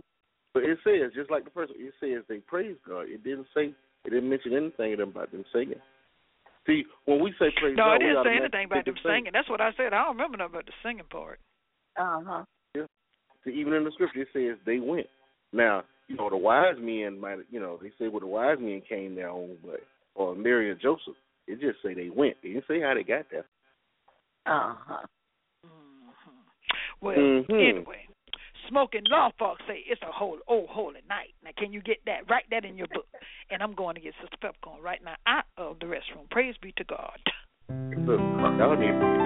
But 0.54 0.64
it 0.64 0.80
says, 0.84 1.12
just 1.16 1.32
like 1.32 1.46
the 1.46 1.52
first 1.52 1.72
one, 1.72 1.82
it 1.82 1.94
says 2.00 2.24
they 2.28 2.40
praise 2.40 2.78
God. 2.88 3.02
It 3.08 3.24
didn't 3.24 3.48
say, 3.56 3.74
it 4.06 4.10
didn't 4.10 4.30
mention 4.30 4.54
anything 4.56 5.00
about 5.00 5.32
them 5.32 5.46
singing. 5.54 5.80
See, 6.68 6.84
when 7.06 7.24
we 7.24 7.32
say 7.40 7.48
praise 7.60 7.78
No, 7.78 7.86
God, 7.86 7.88
no, 7.88 7.96
it 7.96 8.00
didn't 8.00 8.24
say 8.24 8.38
anything 8.38 8.66
about 8.66 8.86
them 8.86 8.96
singing. 9.02 9.18
singing. 9.18 9.32
That's 9.34 9.50
what 9.50 9.62
I 9.62 9.72
said. 9.78 9.94
I 9.94 10.04
don't 10.04 10.18
remember 10.18 10.38
nothing 10.38 10.54
about 10.54 10.66
the 10.66 10.74
singing 10.84 11.10
part. 11.10 11.40
Uh 11.98 12.22
huh. 12.26 12.44
Yeah. 12.76 12.86
See, 13.44 13.52
even 13.52 13.74
in 13.74 13.84
the 13.84 13.92
scripture, 13.92 14.22
it 14.22 14.28
says 14.34 14.58
they 14.66 14.80
went. 14.80 15.08
Now, 15.54 15.84
you 16.08 16.16
know, 16.16 16.30
the 16.30 16.38
wise 16.38 16.76
men 16.80 17.20
might, 17.20 17.40
you 17.50 17.60
know, 17.60 17.80
they 17.82 17.90
say 17.98 18.08
well, 18.08 18.20
the 18.20 18.28
wise 18.28 18.58
men 18.60 18.82
came 18.88 19.16
down, 19.16 19.58
but 19.66 19.80
or 20.16 20.36
Mary 20.36 20.72
and 20.72 20.80
Joseph, 20.80 21.16
it 21.48 21.60
just 21.60 21.82
say 21.84 21.94
they 21.94 22.10
went. 22.10 22.38
It 22.44 22.54
didn't 22.54 22.66
say 22.68 22.82
how 22.82 22.94
they 22.94 23.04
got 23.04 23.26
there. 23.32 23.46
Uh 24.46 24.76
huh. 24.78 25.06
hmm 25.64 26.10
Well, 27.02 27.16
Mhm. 27.16 27.50
anyway, 27.50 28.08
smoking 28.68 29.04
law 29.06 29.32
folks 29.38 29.62
say 29.68 29.84
it's 29.88 30.02
a 30.02 30.12
whole 30.12 30.40
oh 30.48 30.66
holy 30.68 31.02
night. 31.08 31.34
Now, 31.44 31.52
can 31.58 31.74
you 31.74 31.82
get 31.82 31.98
that? 32.06 32.30
Write 32.30 32.50
that 32.52 32.66
in 32.66 32.78
your 32.78 32.88
book. 32.88 33.08
And 33.50 33.62
I'm 33.62 33.74
going 33.74 33.96
to 33.96 34.02
get 34.02 34.14
Sister 34.22 34.38
Peppercorn 34.42 34.82
right 34.82 35.04
now 35.04 35.16
out 35.28 35.46
of 35.58 35.80
the 35.80 35.86
restroom. 35.86 36.30
Praise 36.30 36.56
be 36.62 36.72
to 36.78 36.84
God. 36.86 37.20
Look, 37.70 38.20
y'all 38.20 38.78
need 38.78 38.88
to 38.88 38.94
put 38.94 39.22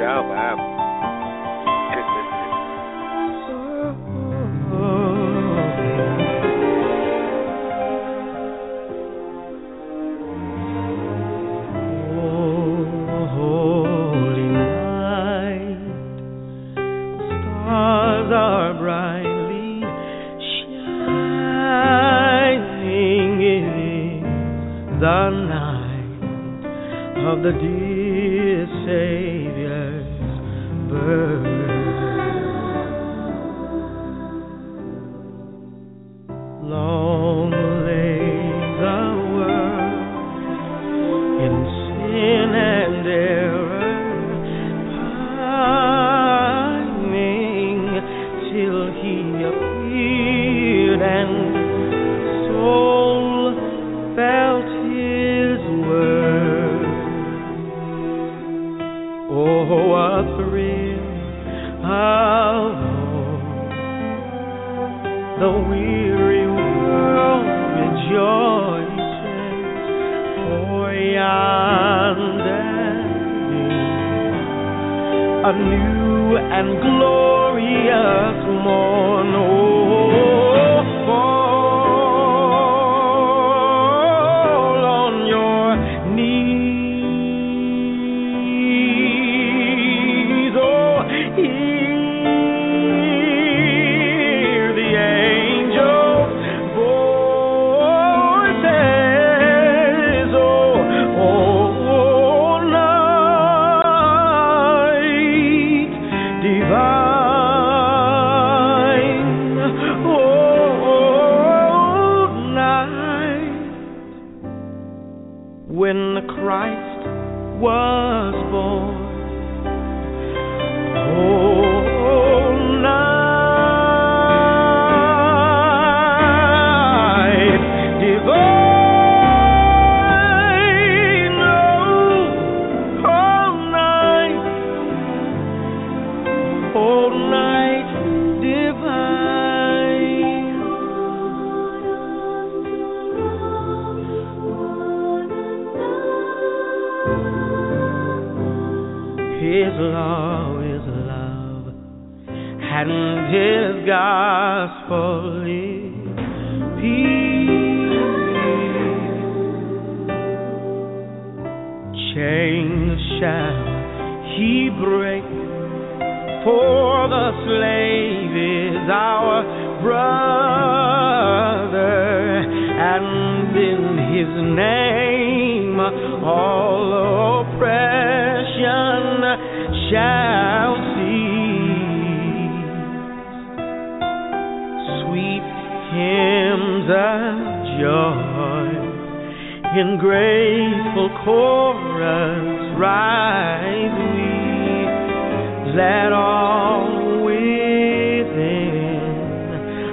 Let 196.05 196.13
all 196.13 197.25
within 197.25 198.29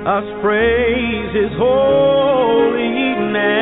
us 0.07 0.25
praise 0.43 1.33
His 1.35 1.53
holy 1.57 3.33
name. 3.33 3.62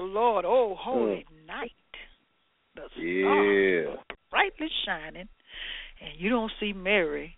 Lord. 0.00 0.44
Oh, 0.46 0.74
holy 0.78 1.26
night. 1.46 1.72
The 2.74 2.82
stars 2.90 2.96
Yeah. 2.96 3.92
are 3.92 3.98
brightly 4.30 4.68
shining, 4.84 5.28
and 6.00 6.18
you 6.18 6.30
don't 6.30 6.52
see 6.60 6.72
Mary 6.72 7.36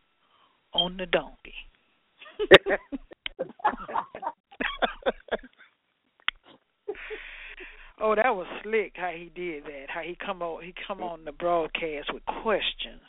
on 0.73 0.97
the 0.97 1.07
donkey. 1.07 1.55
oh, 8.01 8.15
that 8.15 8.35
was 8.35 8.47
slick 8.63 8.93
how 8.97 9.11
he 9.11 9.31
did 9.35 9.65
that. 9.65 9.87
How 9.89 10.01
he 10.03 10.17
come 10.25 10.43
on 10.43 10.63
he 10.63 10.75
come 10.87 11.03
on 11.03 11.25
the 11.25 11.33
broadcast 11.33 12.13
with 12.13 12.25
questions, 12.43 13.01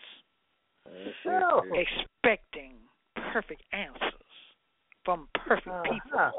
Oh. 1.25 1.61
expecting 1.73 2.75
perfect 3.31 3.63
answers 3.71 4.13
from 5.03 5.27
perfect 5.45 5.83
people. 5.83 6.19
Uh-huh. 6.19 6.31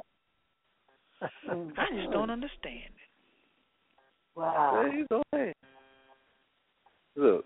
I 1.78 1.86
just 1.94 2.10
don't 2.12 2.30
understand 2.30 2.92
it. 2.96 3.03
Wow. 4.36 4.72
There 4.82 4.92
you 4.94 5.06
go. 5.10 5.22
man. 5.32 5.52
Look, 7.16 7.44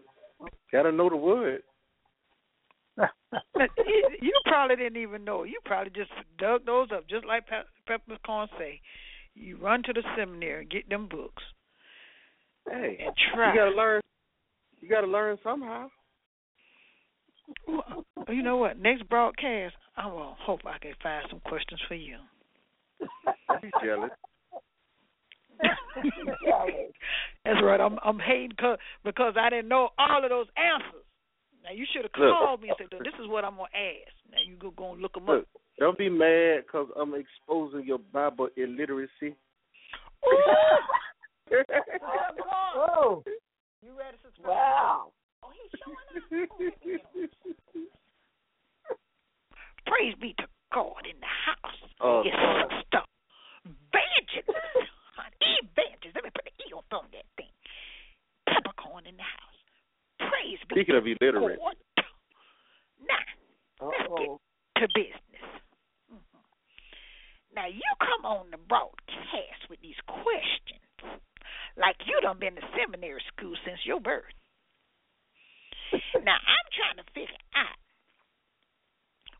gotta 0.72 0.90
know 0.92 1.09
the 1.11 1.16
word. 1.16 1.62
You 2.96 4.09
you 4.20 4.33
probably 4.46 4.77
didn't 4.77 5.01
even 5.01 5.24
know. 5.24 5.44
You 5.44 5.59
probably 5.64 5.90
just 5.94 6.11
dug 6.38 6.64
those 6.66 6.88
up, 6.92 7.07
just 7.09 7.24
like 7.27 7.46
Pe- 7.46 7.62
Peppercorn 7.87 8.48
say. 8.59 8.81
You 9.35 9.57
run 9.59 9.83
to 9.85 9.92
the 9.92 10.03
seminary 10.16 10.62
and 10.62 10.70
get 10.70 10.88
them 10.88 11.07
books 11.09 11.42
Hey, 12.68 12.98
and 13.05 13.14
try. 13.35 13.53
you 13.53 13.59
gotta 13.61 13.77
learn. 13.77 14.01
You 14.81 14.88
gotta 14.88 15.07
learn 15.07 15.37
somehow. 15.44 15.88
Well, 17.66 18.05
you 18.29 18.42
know 18.42 18.57
what? 18.57 18.79
Next 18.79 19.09
broadcast, 19.09 19.74
I 19.96 20.07
will 20.07 20.35
hope 20.40 20.61
I 20.66 20.79
can 20.79 20.92
find 21.03 21.24
some 21.31 21.40
questions 21.40 21.81
for 21.88 21.94
you. 21.94 22.16
Be 23.62 23.70
jealous. 23.85 24.11
That's 27.44 27.62
right. 27.62 27.80
I'm 27.80 27.98
I'm 28.04 28.18
hating 28.18 28.56
cause, 28.58 28.78
because 29.04 29.34
I 29.38 29.50
didn't 29.50 29.68
know 29.68 29.90
all 29.98 30.22
of 30.22 30.30
those 30.30 30.46
answers. 30.56 31.04
Now 31.64 31.72
you 31.72 31.86
should 31.92 32.02
have 32.02 32.12
Look. 32.18 32.32
called 32.32 32.62
me 32.62 32.68
and 32.68 32.76
said, 32.78 32.88
"This 33.04 33.14
is 33.20 33.28
what 33.28 33.44
I'm 33.44 33.56
gonna 33.56 33.68
ask." 33.74 34.12
Now 34.30 34.38
you 34.46 34.56
go 34.56 34.70
go 34.70 34.92
and 34.92 35.02
look 35.02 35.14
them 35.14 35.26
Look, 35.26 35.42
up. 35.42 35.48
don't 35.78 35.98
be 35.98 36.08
mad 36.08 36.64
because 36.66 36.88
I'm 36.98 37.14
exposing 37.14 37.84
your 37.84 37.98
Bible 37.98 38.48
illiteracy. 38.56 39.34
Whoa. 41.48 43.22
You 43.82 43.96
ready 43.96 44.16
to 44.16 44.22
subscribe? 44.24 44.48
Wow. 44.48 45.12
Oh, 45.42 45.50
he's 45.54 45.70
showing 45.80 45.96
up. 45.96 47.28
Praise 49.86 50.14
be 50.20 50.34
to 50.38 50.46
God 50.72 51.06
in 51.08 51.18
the 51.20 51.26
house. 51.26 51.78
Oh, 52.00 52.22
His 52.22 52.32
God. 52.32 52.68
sister, 52.68 53.02
evangelist, 53.64 54.92
evangelist. 55.62 56.14
Let 56.14 56.24
me 56.24 56.30
put 56.34 56.44
the 56.44 56.54
E 56.64 56.72
on 56.72 56.82
front 56.90 57.06
of 57.06 57.12
that 57.12 57.28
thing. 57.37 57.52
Peppercorn 58.48 59.06
in 59.06 59.16
the 59.16 59.22
house. 59.26 59.61
Praise 60.18 60.58
be 60.68 60.74
Speaking 60.82 60.96
of 60.96 61.06
illiterate, 61.06 61.58
God. 61.58 61.76
Now, 63.06 63.22
let's 63.88 63.98
get 64.18 64.28
Uh-oh. 64.28 64.40
to 64.78 64.88
business. 64.94 65.46
Mhm. 66.11 66.42
Now 67.54 67.66
you 67.66 67.82
come 68.00 68.24
on 68.26 68.50
the 68.50 68.58
broadcast 68.58 69.68
with 69.70 69.80
these 69.80 69.98
questions, 70.06 71.20
like 71.76 71.96
you 72.06 72.20
done 72.20 72.38
been 72.38 72.56
to 72.56 72.62
seminary 72.76 73.22
school 73.28 73.54
since 73.64 73.84
your 73.87 74.00
birth. 74.00 74.32
now 76.22 76.37
I'm 76.37 76.68
trying 76.72 76.96
to 76.96 77.04
figure 77.12 77.37
out 77.54 77.78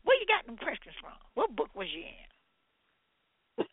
where 0.03 0.17
you 0.19 0.25
got 0.25 0.45
them 0.45 0.57
questions 0.57 0.95
from. 1.01 1.13
What 1.35 1.55
book 1.55 1.75
was 1.75 1.87
you 1.93 2.03
in? 2.05 3.65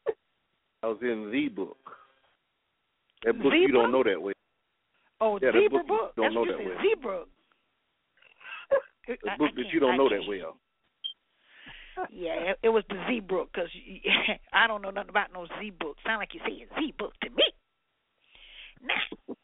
I 0.82 0.86
was 0.88 0.98
in 1.02 1.30
the 1.30 1.48
book. 1.48 1.96
That 3.24 3.38
book 3.42 3.52
The 3.52 3.58
you 3.58 3.72
don't 3.72 3.92
know 3.92 4.02
that 4.04 4.20
way. 4.20 4.32
Oh, 5.20 5.38
Yeah, 5.40 5.52
the 5.52 5.60
zebra 5.60 5.84
book 5.84 6.12
you 6.16 6.22
don't 6.22 6.34
know 6.34 6.44
that 6.44 6.60
you 6.60 6.68
way. 6.68 6.76
Zebra. 6.82 7.24
The 9.08 9.16
I- 9.28 9.34
I 9.34 9.36
book 9.36 9.50
that 9.56 9.72
you 9.72 9.80
don't 9.80 9.94
I 9.94 9.96
know 9.96 10.08
can't 10.08 10.22
that 10.22 10.28
well. 10.28 10.58
Yeah, 12.10 12.52
it, 12.52 12.58
it 12.62 12.68
was 12.68 12.84
the 12.90 13.00
Z 13.08 13.20
book 13.20 13.48
because 13.52 13.70
I 14.52 14.66
don't 14.66 14.82
know 14.82 14.90
nothing 14.90 15.10
about 15.10 15.32
no 15.32 15.46
Z 15.58 15.70
book. 15.80 15.96
Sound 16.04 16.18
like 16.20 16.34
you 16.34 16.40
say 16.44 16.60
a 16.60 16.80
Z 16.80 16.92
book 16.98 17.14
to 17.22 17.30
me. 17.30 17.44
Now, 18.82 19.34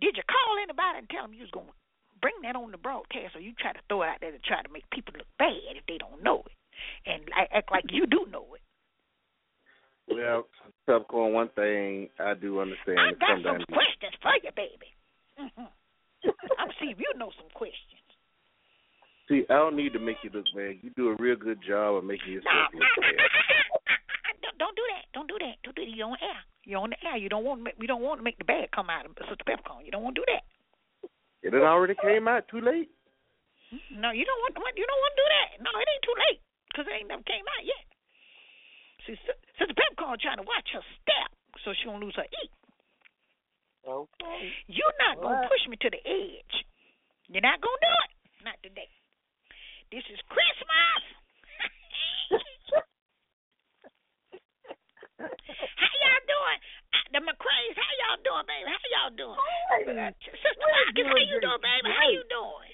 did 0.00 0.16
you 0.16 0.24
call 0.26 0.58
anybody 0.58 0.98
and 0.98 1.08
tell 1.08 1.22
them 1.22 1.34
you 1.34 1.42
was 1.42 1.50
gonna 1.54 1.70
bring 2.20 2.34
that 2.42 2.56
on 2.56 2.72
the 2.72 2.78
broadcast, 2.78 3.36
or 3.36 3.40
you 3.40 3.52
try 3.54 3.72
to 3.72 3.78
throw 3.88 4.02
it 4.02 4.08
out 4.08 4.20
there 4.20 4.32
to 4.32 4.38
try 4.40 4.60
to 4.62 4.68
make 4.72 4.88
people 4.90 5.14
look 5.16 5.28
bad 5.38 5.76
if 5.78 5.86
they 5.86 5.98
don't 5.98 6.22
know 6.24 6.42
it, 6.44 6.56
and 7.06 7.22
act 7.54 7.70
like 7.70 7.84
you 7.90 8.06
do 8.06 8.26
know 8.30 8.46
it? 8.54 8.62
Well, 10.10 10.46
Pepcorn, 10.86 11.32
one 11.32 11.48
thing 11.54 12.08
I 12.18 12.34
do 12.34 12.60
understand 12.60 12.98
I 12.98 13.14
got 13.14 13.38
some 13.38 13.62
sometimes 13.62 13.64
questions 13.70 14.14
for 14.22 14.34
you, 14.42 14.50
baby. 14.56 14.88
hmm 15.38 15.70
I'm 16.60 16.68
see 16.76 16.92
if 16.92 16.98
you 17.00 17.08
know 17.16 17.32
some 17.38 17.48
questions. 17.54 18.04
see, 19.30 19.46
I 19.48 19.56
don't 19.56 19.76
need 19.76 19.94
to 19.94 20.02
make 20.02 20.20
you 20.20 20.28
look 20.34 20.44
bad. 20.52 20.82
You 20.82 20.90
do 20.98 21.14
a 21.14 21.16
real 21.16 21.36
good 21.36 21.62
job 21.64 21.96
of 21.96 22.04
making 22.04 22.34
yourself 22.34 22.74
no, 22.74 22.82
look 22.82 22.92
bad. 23.00 23.16
don't, 24.42 24.58
don't 24.58 24.76
do 24.76 24.84
that. 24.92 25.04
Don't 25.14 25.28
do 25.30 25.38
that. 25.40 25.56
Don't 25.64 25.76
do 25.76 25.86
that. 25.86 25.96
You're 25.96 26.12
on 26.12 26.20
air. 26.20 26.40
You're 26.66 26.82
on 26.84 26.90
the 26.90 27.00
air. 27.00 27.16
You 27.16 27.30
don't 27.30 27.44
want 27.44 27.60
to 27.60 27.64
make. 27.64 27.76
You 27.80 27.88
don't 27.88 28.04
want 28.04 28.20
to 28.20 28.24
make 28.26 28.36
the 28.36 28.44
bad 28.44 28.68
come 28.74 28.90
out 28.90 29.06
of 29.06 29.16
Sister 29.16 29.46
Peppercorn. 29.46 29.86
You 29.86 29.92
don't 29.94 30.04
want 30.04 30.16
to 30.16 30.20
do 30.20 30.28
that. 30.28 30.44
It 31.40 31.56
already 31.56 31.96
came 31.96 32.28
out 32.28 32.44
too 32.52 32.60
late. 32.60 32.92
No, 33.96 34.12
you 34.12 34.26
don't 34.28 34.40
want. 34.44 34.52
You 34.76 34.84
don't 34.84 35.00
want 35.00 35.12
to 35.16 35.20
do 35.24 35.28
that. 35.30 35.48
No, 35.64 35.70
it 35.72 35.88
ain't 35.88 36.04
too 36.04 36.18
late 36.28 36.40
because 36.68 36.84
it 36.84 36.94
ain't 37.00 37.08
never 37.08 37.24
came 37.24 37.46
out 37.48 37.64
yet. 37.64 37.89
See, 39.10 39.18
Sis- 39.26 39.42
Sister 39.58 39.74
Peppercorn 39.74 40.22
trying 40.22 40.38
to 40.38 40.46
watch 40.46 40.70
her 40.70 40.82
step 41.02 41.34
so 41.66 41.74
she 41.74 41.90
don't 41.90 41.98
lose 41.98 42.14
her 42.14 42.22
eat. 42.30 42.52
Okay. 43.82 44.38
You're 44.70 44.94
not 45.02 45.18
gonna 45.18 45.48
push 45.50 45.66
me 45.66 45.74
to 45.82 45.90
the 45.90 45.98
edge. 46.06 46.54
You're 47.26 47.42
not 47.42 47.58
gonna 47.58 47.82
do 47.82 47.90
it. 48.06 48.10
Not 48.46 48.54
today. 48.62 48.86
This 49.90 50.06
is 50.14 50.20
Christmas. 50.30 51.02
how 55.18 55.94
y'all 55.98 56.24
doing? 56.30 56.58
Uh, 56.94 57.02
The 57.10 57.20
McCrays, 57.26 57.74
how 57.74 57.90
y'all 58.06 58.22
doing, 58.22 58.46
baby? 58.46 58.70
How 58.70 58.78
y'all 58.94 59.10
doing? 59.18 59.38
Hey, 59.74 59.90
Sister 60.22 60.66
Watkins, 60.70 61.10
how 61.10 61.18
you 61.18 61.42
doing, 61.42 61.58
baby? 61.58 61.90
How 61.90 62.06
you 62.14 62.22
doing? 62.30 62.70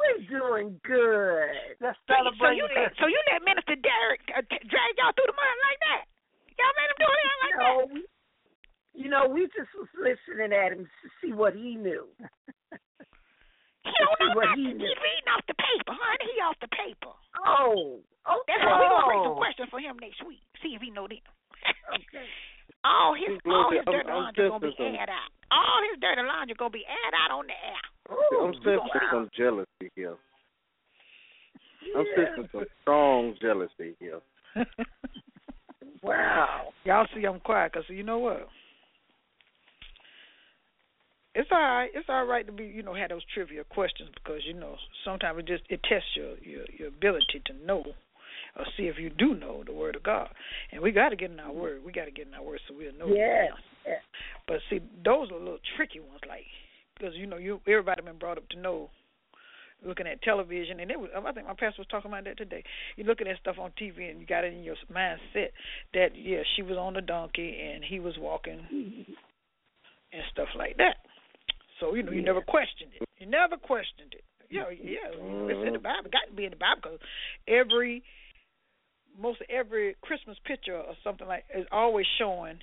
We're 0.00 0.24
doing 0.32 0.80
good. 0.80 1.76
Let's 1.84 1.98
So 2.08 2.16
you, 2.16 2.32
so 2.40 2.48
you 2.56 2.64
let 2.72 2.90
so 2.96 3.04
you 3.06 3.20
let 3.32 3.44
Minister 3.44 3.76
Derrick 3.76 4.24
uh, 4.32 4.40
drag 4.48 4.90
y'all 4.96 5.12
through 5.12 5.28
the 5.28 5.36
mud 5.36 5.56
like 5.68 5.80
that? 5.84 6.02
Y'all 6.56 6.76
let 6.76 6.88
him 6.88 6.98
do 7.00 7.08
that 7.12 7.36
like 7.44 7.56
no, 7.60 7.68
that? 7.68 7.88
we, 7.92 8.00
you 8.96 9.08
know, 9.12 9.28
we 9.28 9.44
just 9.52 9.68
was 9.76 9.92
listening 10.00 10.56
at 10.56 10.72
him 10.72 10.88
to 10.88 11.06
see 11.20 11.32
what 11.36 11.52
he 11.54 11.76
knew. 11.76 12.08
He 13.80 13.96
don't 13.96 14.12
know 14.20 14.36
what 14.36 14.44
nothing. 14.52 14.60
he 14.60 14.76
knew. 14.76 14.84
He's 14.84 15.00
reading 15.00 15.28
off 15.32 15.40
the 15.48 15.56
paper, 15.56 15.96
honey. 15.96 16.28
He 16.28 16.36
off 16.44 16.58
the 16.60 16.68
paper. 16.68 17.16
Oh, 17.48 18.04
okay. 18.28 18.60
That's 18.60 18.68
why 18.68 18.76
we 18.76 18.84
gonna 18.92 19.08
bring 19.08 19.24
some 19.24 19.32
Oh, 19.32 19.40
questions 19.40 19.68
for 19.72 19.80
him 19.80 19.96
next 20.04 20.20
week. 20.28 20.44
See 20.60 20.76
if 20.76 20.84
he 20.84 20.92
know 20.92 21.08
them. 21.08 21.24
Okay. 21.96 22.28
all 22.84 23.16
his 23.16 23.40
all 23.48 23.72
his 23.72 23.80
dirty 23.88 24.04
I'm 24.04 24.28
laundry 24.28 24.52
gonna 24.52 24.68
be 24.68 24.76
aired 24.84 25.08
out. 25.08 25.32
All 25.48 25.80
his 25.88 25.96
dirty 25.96 26.20
laundry 26.28 26.54
gonna 26.60 26.76
be 26.76 26.84
aired 26.84 27.16
out 27.16 27.32
on 27.32 27.48
the 27.48 27.56
air. 27.56 27.84
I'm 28.10 28.54
sensing 28.64 29.00
some 29.12 29.30
jealousy 29.36 29.90
here. 29.94 30.16
I'm 31.96 32.06
sensing 32.16 32.48
some 32.52 32.64
strong 32.82 33.34
jealousy 33.40 33.94
here. 33.98 34.20
Wow. 36.02 36.72
Y'all 36.84 37.06
see 37.14 37.24
I'm 37.24 37.40
quiet 37.40 37.72
because 37.72 37.88
you 37.88 38.02
know 38.02 38.18
what? 38.18 38.48
It's 41.34 41.48
all 41.52 41.58
right. 41.60 41.90
It's 41.94 42.08
all 42.08 42.24
right 42.24 42.46
to 42.46 42.52
be, 42.52 42.64
you 42.64 42.82
know, 42.82 42.94
have 42.94 43.10
those 43.10 43.22
trivia 43.34 43.64
questions 43.64 44.08
because 44.14 44.40
you 44.46 44.54
know 44.54 44.76
sometimes 45.04 45.40
it 45.40 45.46
just 45.46 45.62
it 45.68 45.80
tests 45.88 46.08
your 46.16 46.36
your 46.38 46.64
your 46.78 46.88
ability 46.88 47.42
to 47.46 47.66
know 47.66 47.84
or 48.56 48.64
see 48.76 48.84
if 48.84 48.98
you 48.98 49.10
do 49.10 49.34
know 49.34 49.62
the 49.64 49.72
word 49.72 49.94
of 49.94 50.02
God. 50.02 50.28
And 50.72 50.80
we 50.80 50.90
got 50.90 51.10
to 51.10 51.16
get 51.16 51.30
in 51.30 51.38
our 51.38 51.52
word. 51.52 51.82
We 51.84 51.92
got 51.92 52.06
to 52.06 52.10
get 52.10 52.26
in 52.26 52.34
our 52.34 52.42
word 52.42 52.60
so 52.66 52.74
we'll 52.76 52.94
know. 52.94 53.08
the 53.08 53.16
Yes. 53.16 53.52
answer. 53.86 54.00
But 54.48 54.56
see, 54.68 54.80
those 55.04 55.30
are 55.30 55.36
a 55.36 55.38
little 55.38 55.60
tricky 55.76 56.00
ones, 56.00 56.20
like 56.28 56.44
because 57.00 57.14
you 57.16 57.26
know 57.26 57.36
you 57.36 57.60
everybody 57.66 58.02
been 58.02 58.18
brought 58.18 58.38
up 58.38 58.48
to 58.50 58.58
know 58.58 58.90
looking 59.84 60.06
at 60.06 60.22
television, 60.22 60.80
and 60.80 60.90
it 60.90 61.00
was 61.00 61.10
I 61.16 61.32
think 61.32 61.46
my 61.46 61.54
pastor 61.54 61.80
was 61.80 61.86
talking 61.90 62.10
about 62.10 62.24
that 62.24 62.36
today. 62.36 62.62
You're 62.96 63.06
looking 63.06 63.28
at 63.28 63.38
stuff 63.38 63.56
on 63.58 63.72
TV, 63.80 64.10
and 64.10 64.20
you 64.20 64.26
got 64.26 64.44
it 64.44 64.52
in 64.52 64.62
your 64.62 64.76
mindset 64.92 65.50
that 65.94 66.10
yeah, 66.14 66.42
she 66.56 66.62
was 66.62 66.76
on 66.76 66.94
the 66.94 67.00
donkey 67.00 67.58
and 67.60 67.82
he 67.84 68.00
was 68.00 68.14
walking 68.18 68.60
and 70.12 70.22
stuff 70.32 70.48
like 70.56 70.76
that. 70.76 70.96
So 71.78 71.94
you 71.94 72.02
know 72.02 72.12
you 72.12 72.22
never 72.22 72.42
questioned 72.42 72.92
it. 73.00 73.08
You 73.18 73.26
never 73.26 73.56
questioned 73.56 74.12
it. 74.12 74.24
You 74.48 74.60
know, 74.60 74.68
yeah, 74.68 75.14
it's 75.14 75.66
in 75.66 75.74
the 75.74 75.78
Bible. 75.78 76.06
It 76.06 76.12
got 76.12 76.28
to 76.28 76.34
be 76.34 76.44
in 76.44 76.50
the 76.50 76.56
Bible 76.56 76.80
because 76.82 76.98
every 77.46 78.02
most 79.18 79.40
every 79.48 79.96
Christmas 80.02 80.36
picture 80.44 80.76
or 80.76 80.94
something 81.04 81.26
like 81.26 81.44
is 81.54 81.66
always 81.70 82.06
showing 82.18 82.58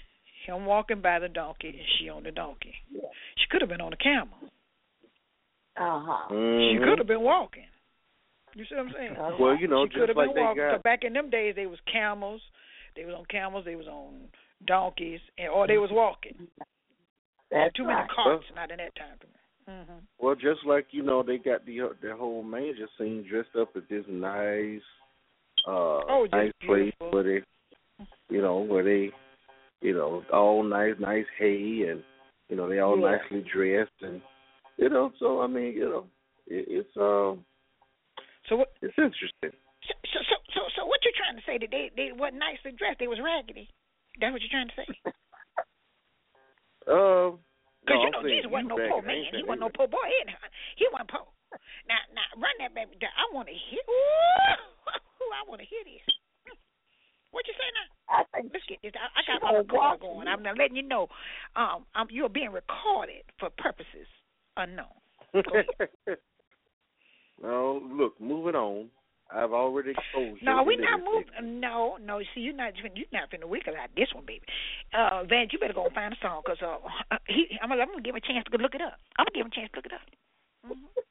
him 0.56 0.66
walking 0.66 1.02
by 1.02 1.20
the 1.20 1.28
donkey 1.30 1.70
and 1.70 1.88
she 2.00 2.10
on 2.10 2.24
the 2.24 2.32
donkey. 2.32 2.74
Yeah. 2.92 3.02
She 3.38 3.46
could 3.50 3.62
have 3.62 3.70
been 3.70 3.82
on 3.82 3.94
a 3.94 3.98
camel. 3.98 4.38
Uh 5.76 6.00
huh. 6.00 6.28
She 6.30 6.36
Mhm. 6.78 6.84
could 6.84 6.98
have 6.98 7.08
been 7.08 7.22
walking. 7.22 7.68
You 8.56 8.66
see 8.66 8.76
what 8.76 8.88
I'm 8.88 8.92
saying? 8.94 9.16
Well, 9.40 9.56
you 9.56 9.68
know, 9.68 9.86
she 9.86 9.90
could 9.94 10.00
just 10.00 10.08
have 10.10 10.18
like 10.18 10.28
been 10.30 10.36
they 10.36 10.42
walking. 10.42 10.64
'cause 10.64 10.72
got 10.74 10.84
back 10.84 11.04
in 11.04 11.14
them 11.14 11.30
days, 11.30 11.56
they 11.56 11.68
was 11.68 11.80
camels. 11.82 12.42
They 12.96 13.06
was 13.06 13.14
on 13.14 13.26
camels. 13.26 13.66
They 13.66 13.76
was 13.76 13.88
on 13.88 14.32
donkeys, 14.66 15.22
and 15.38 15.50
or 15.50 15.68
they 15.68 15.78
was 15.78 15.92
walking. 15.92 16.48
That's 17.52 17.74
Too 17.76 17.86
right. 17.86 17.96
many 17.98 18.08
carts. 18.10 18.46
Not 18.56 18.72
in 18.72 18.78
that 18.78 18.96
time. 18.96 19.20
Mhm. 19.70 20.02
Well, 20.18 20.34
just 20.36 20.64
like 20.66 20.88
you 20.94 21.04
know, 21.04 21.22
they 21.22 21.38
got 21.38 21.64
the 21.66 21.90
the 22.02 22.16
whole 22.16 22.42
major 22.42 22.88
scene 22.98 23.24
dressed 23.24 23.56
up 23.56 23.76
at 23.76 23.88
this 23.90 24.06
nice, 24.08 24.82
uh, 25.68 26.02
Oh, 26.08 26.24
just 26.26 26.34
nice 26.34 26.52
place 26.66 26.92
beautiful. 26.98 27.12
where 27.12 27.24
they, 27.24 27.44
you 28.30 28.42
know, 28.42 28.60
where 28.60 28.84
they, 28.84 29.12
you 29.82 29.94
know, 29.94 30.24
all 30.34 30.64
nice, 30.64 30.96
nice 31.00 31.26
hay, 31.38 31.86
and 31.90 32.04
you 32.50 32.56
know, 32.56 32.68
they 32.70 32.80
all 32.80 32.98
Yeah. 32.98 33.18
nicely 33.18 33.42
dressed, 33.52 34.02
and 34.02 34.22
you 34.78 34.90
know, 34.90 35.12
so 35.20 35.42
I 35.42 35.48
mean, 35.48 35.74
you 35.74 35.90
know, 35.90 36.06
it, 36.48 36.66
it's 36.70 36.98
um, 36.98 37.46
So 38.50 38.58
what? 38.58 38.74
it's 38.82 38.98
interesting. 38.98 39.52
So, 39.86 39.94
so, 40.14 40.20
so, 40.54 40.62
so, 40.76 40.86
what 40.86 41.00
you're 41.04 41.16
trying 41.16 41.38
to 41.38 41.46
say? 41.46 41.58
That 41.58 41.72
they 41.72 41.92
they 41.96 42.12
wasn't 42.12 42.40
nicely 42.40 42.72
dressed? 42.74 43.00
They 43.00 43.08
was 43.08 43.20
raggedy. 43.24 43.70
That's 44.20 44.34
what 44.34 44.42
you're 44.42 44.52
trying 44.52 44.70
to 44.70 44.78
say? 44.78 44.90
Um, 46.88 47.38
Because 47.84 48.00
no, 48.00 48.02
you 48.02 48.08
I'm 48.08 48.12
know 48.12 48.24
saying 48.24 48.42
Jesus 48.42 48.52
wasn't 48.52 48.72
no 48.74 48.80
poor 48.82 49.02
back, 49.04 49.12
I 49.12 49.14
ain't 49.14 49.34
man. 49.34 49.38
He 49.38 49.44
wasn't 49.44 49.66
no 49.68 49.70
poor 49.70 49.88
boy. 49.88 50.08
He, 50.08 50.20
he 50.82 50.86
wasn't 50.90 51.12
poor. 51.12 51.28
Now, 51.86 52.02
now, 52.16 52.28
run 52.42 52.56
that 52.60 52.74
baby 52.74 52.98
down. 52.98 53.14
I 53.16 53.30
want 53.36 53.48
to 53.48 53.56
hear. 53.56 53.84
Ooh, 53.84 55.30
I 55.38 55.44
want 55.48 55.62
to 55.62 55.68
hear 55.68 55.84
this. 55.86 56.04
What 57.32 57.46
you 57.48 57.54
say 57.54 57.70
now? 57.76 57.88
I 58.10 58.24
think 58.40 58.52
Let's 58.54 58.66
get 58.68 58.80
this. 58.82 58.94
I, 58.96 59.08
I 59.20 59.24
got 59.28 59.42
my 59.44 59.50
gonna 59.52 59.64
recorder 59.64 59.98
going. 60.02 60.28
I'm 60.28 60.44
not 60.44 60.58
letting 60.58 60.76
you 60.78 60.84
know. 60.84 61.08
Um, 61.56 61.86
um, 61.96 62.08
you're 62.10 62.30
being 62.30 62.52
recorded 62.52 63.24
for 63.40 63.50
purposes 63.58 64.08
unknown. 64.56 64.86
no, 67.44 67.82
look, 67.92 68.20
moving 68.20 68.56
on. 68.56 68.90
I've 69.30 69.52
already 69.52 69.92
exposed 69.92 70.42
No, 70.42 70.56
your 70.56 70.66
we're 70.66 70.80
not 70.80 71.02
illiteracy. 71.02 71.32
moving. 71.42 71.60
No, 71.60 71.98
no. 72.02 72.22
See, 72.34 72.40
you're 72.42 72.56
not. 72.56 72.74
You're 72.78 73.06
not 73.12 73.30
finna 73.30 73.44
wiggle 73.46 73.74
out 73.76 73.90
this 73.96 74.08
one, 74.16 74.26
baby. 74.26 74.46
Uh, 74.98 75.24
Vance, 75.26 75.52
you 75.52 75.60
better 75.60 75.74
go 75.74 75.86
and 75.86 75.94
find 75.94 76.14
a 76.14 76.18
song, 76.22 76.42
cause 76.48 76.58
uh, 76.64 76.78
he. 77.28 77.48
I'm 77.62 77.68
gonna, 77.70 77.82
I'm 77.82 77.90
gonna 77.90 78.02
give 78.02 78.16
him 78.16 78.22
a 78.24 78.28
chance 78.34 78.46
to 78.46 78.52
go 78.58 78.62
look 78.64 78.74
it 78.74 78.82
up. 78.82 78.98
I'm 79.20 79.26
gonna 79.26 79.36
give 79.36 79.46
him 79.46 79.52
a 79.52 79.56
chance 79.56 79.70
to 79.74 79.78
look 79.80 79.86
it 79.86 79.94
up. 79.94 80.02
Mhm. 80.72 80.88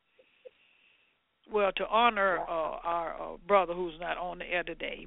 Well, 1.48 1.70
to 1.76 1.86
honor 1.86 2.40
uh, 2.40 2.50
our 2.82 3.14
uh, 3.14 3.36
brother 3.46 3.72
who's 3.72 3.94
not 4.00 4.18
on 4.18 4.38
the 4.40 4.44
air 4.46 4.64
today, 4.64 5.06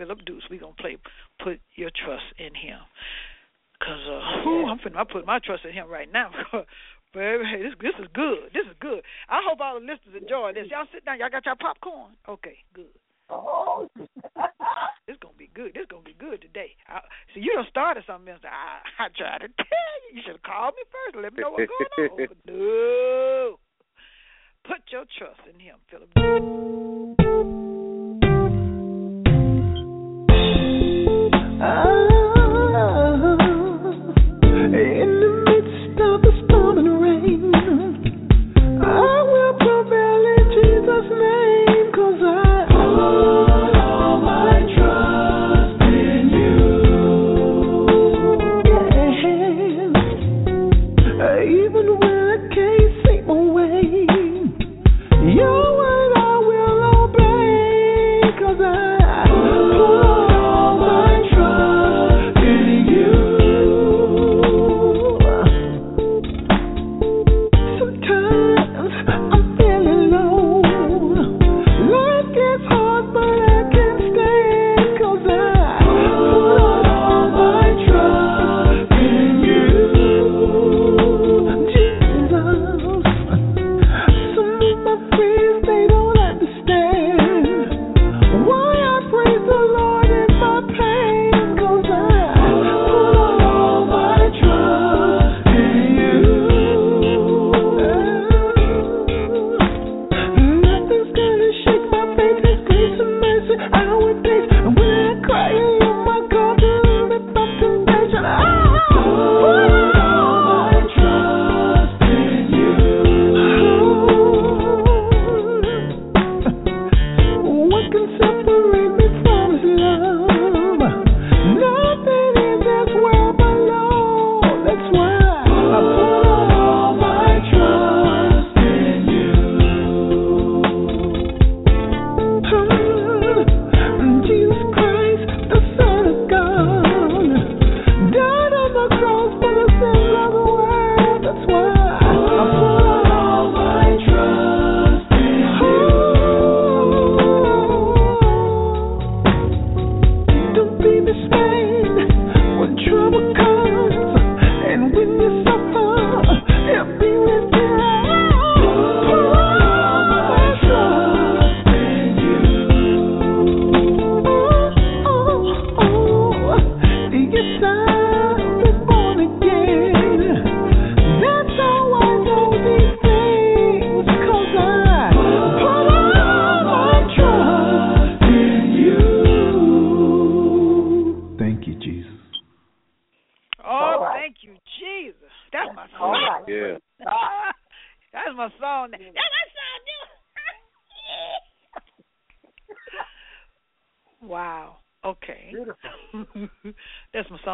Philip 0.00 0.24
Dukes, 0.24 0.48
we're 0.48 0.60
gonna 0.60 0.72
play 0.80 0.96
"Put 1.44 1.60
Your 1.76 1.90
Trust 1.92 2.24
in 2.40 2.54
Him." 2.56 2.80
Cause 3.84 4.00
uh, 4.08 4.40
whew, 4.44 4.64
I'm 4.64 4.78
finna, 4.80 4.96
I 4.96 5.04
put 5.04 5.26
my 5.26 5.40
trust 5.44 5.64
in 5.68 5.72
him 5.72 5.88
right 5.88 6.08
now. 6.10 6.30
Baby, 7.12 7.44
hey, 7.44 7.62
this 7.62 7.72
this 7.80 7.92
is 8.00 8.08
good. 8.14 8.48
This 8.54 8.64
is 8.64 8.76
good. 8.80 9.02
I 9.28 9.40
hope 9.44 9.60
all 9.60 9.76
the 9.76 9.84
listeners 9.84 10.20
enjoy 10.22 10.52
this. 10.54 10.68
Y'all 10.70 10.88
sit 10.92 11.04
down. 11.04 11.18
Y'all 11.18 11.28
got 11.28 11.44
your 11.44 11.56
popcorn? 11.56 12.12
Okay, 12.28 12.56
good. 12.72 12.96
Oh, 13.28 13.88
This 15.06 15.16
gonna 15.20 15.34
be 15.36 15.50
good. 15.52 15.72
This 15.74 15.84
gonna 15.90 16.02
be 16.04 16.14
good 16.18 16.40
today. 16.40 16.76
I, 16.88 17.00
see, 17.34 17.40
you 17.40 17.52
done 17.54 17.66
started 17.68 18.04
something 18.06 18.32
else. 18.32 18.40
I, 18.44 19.04
I 19.04 19.08
tried 19.16 19.38
to 19.44 19.48
tell 19.56 19.96
you. 20.08 20.16
You 20.16 20.22
should 20.24 20.36
have 20.36 20.42
called 20.42 20.74
me 20.76 20.84
first. 20.88 21.16
Let 21.20 21.32
me 21.34 21.42
know 21.42 21.50
what's 21.50 21.68
going 21.68 22.10
on. 22.10 22.36
no. 22.46 23.56
Put 24.64 24.80
your 24.92 25.04
trust 25.18 25.40
in 25.52 25.58
Him, 25.58 25.76
Philip. 25.90 27.28
In 31.60 32.09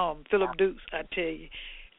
That's 0.07 0.15
my 0.15 0.15
song, 0.15 0.25
Philip 0.31 0.57
Dukes. 0.59 0.83
I 0.93 1.03
tell 1.15 1.25
you. 1.25 1.49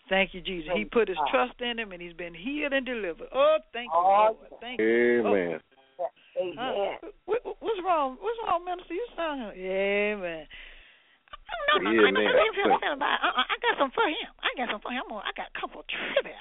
Thank 0.09 0.33
you, 0.33 0.39
Jesus. 0.41 0.71
He 0.73 0.85
put 0.85 1.09
his 1.09 1.17
trust 1.29 1.59
in 1.59 1.79
him, 1.79 1.91
and 1.91 2.01
he's 2.01 2.13
been 2.13 2.33
healed 2.33 2.71
and 2.71 2.85
delivered. 2.85 3.27
Oh, 3.35 3.57
thank 3.73 3.91
you, 3.91 3.99
Oh, 3.99 4.37
Lord. 4.39 4.51
Thank 4.61 4.79
you. 4.79 5.27
Amen. 5.27 5.59
Amen. 6.39 6.55
Uh, 6.55 7.07
what's 7.25 7.81
wrong? 7.83 8.15
What's 8.21 8.39
wrong, 8.45 8.63
minister? 8.63 8.93
You 8.93 9.07
sound 9.17 9.41
Amen. 9.51 10.47
No, 11.67 11.83
no, 11.83 11.91
Yeah, 11.91 12.07
no, 12.07 12.11
no, 12.11 12.23
man. 12.23 12.23
no, 12.23 12.31
no, 12.31 12.63
no, 12.63 12.77
no, 12.77 12.95
no, 12.95 13.05
uh-uh, 13.05 13.43
I 13.51 13.55
got 13.59 13.75
some 13.79 13.91
for 13.91 14.07
him. 14.07 14.31
I 14.39 14.47
got 14.55 14.69
some 14.71 14.79
for 14.79 14.91
him. 14.91 15.03
I'm 15.03 15.09
gonna- 15.09 15.27
I 15.27 15.31
got 15.35 15.51
a 15.51 15.59
couple 15.59 15.83
trivia, 15.83 16.39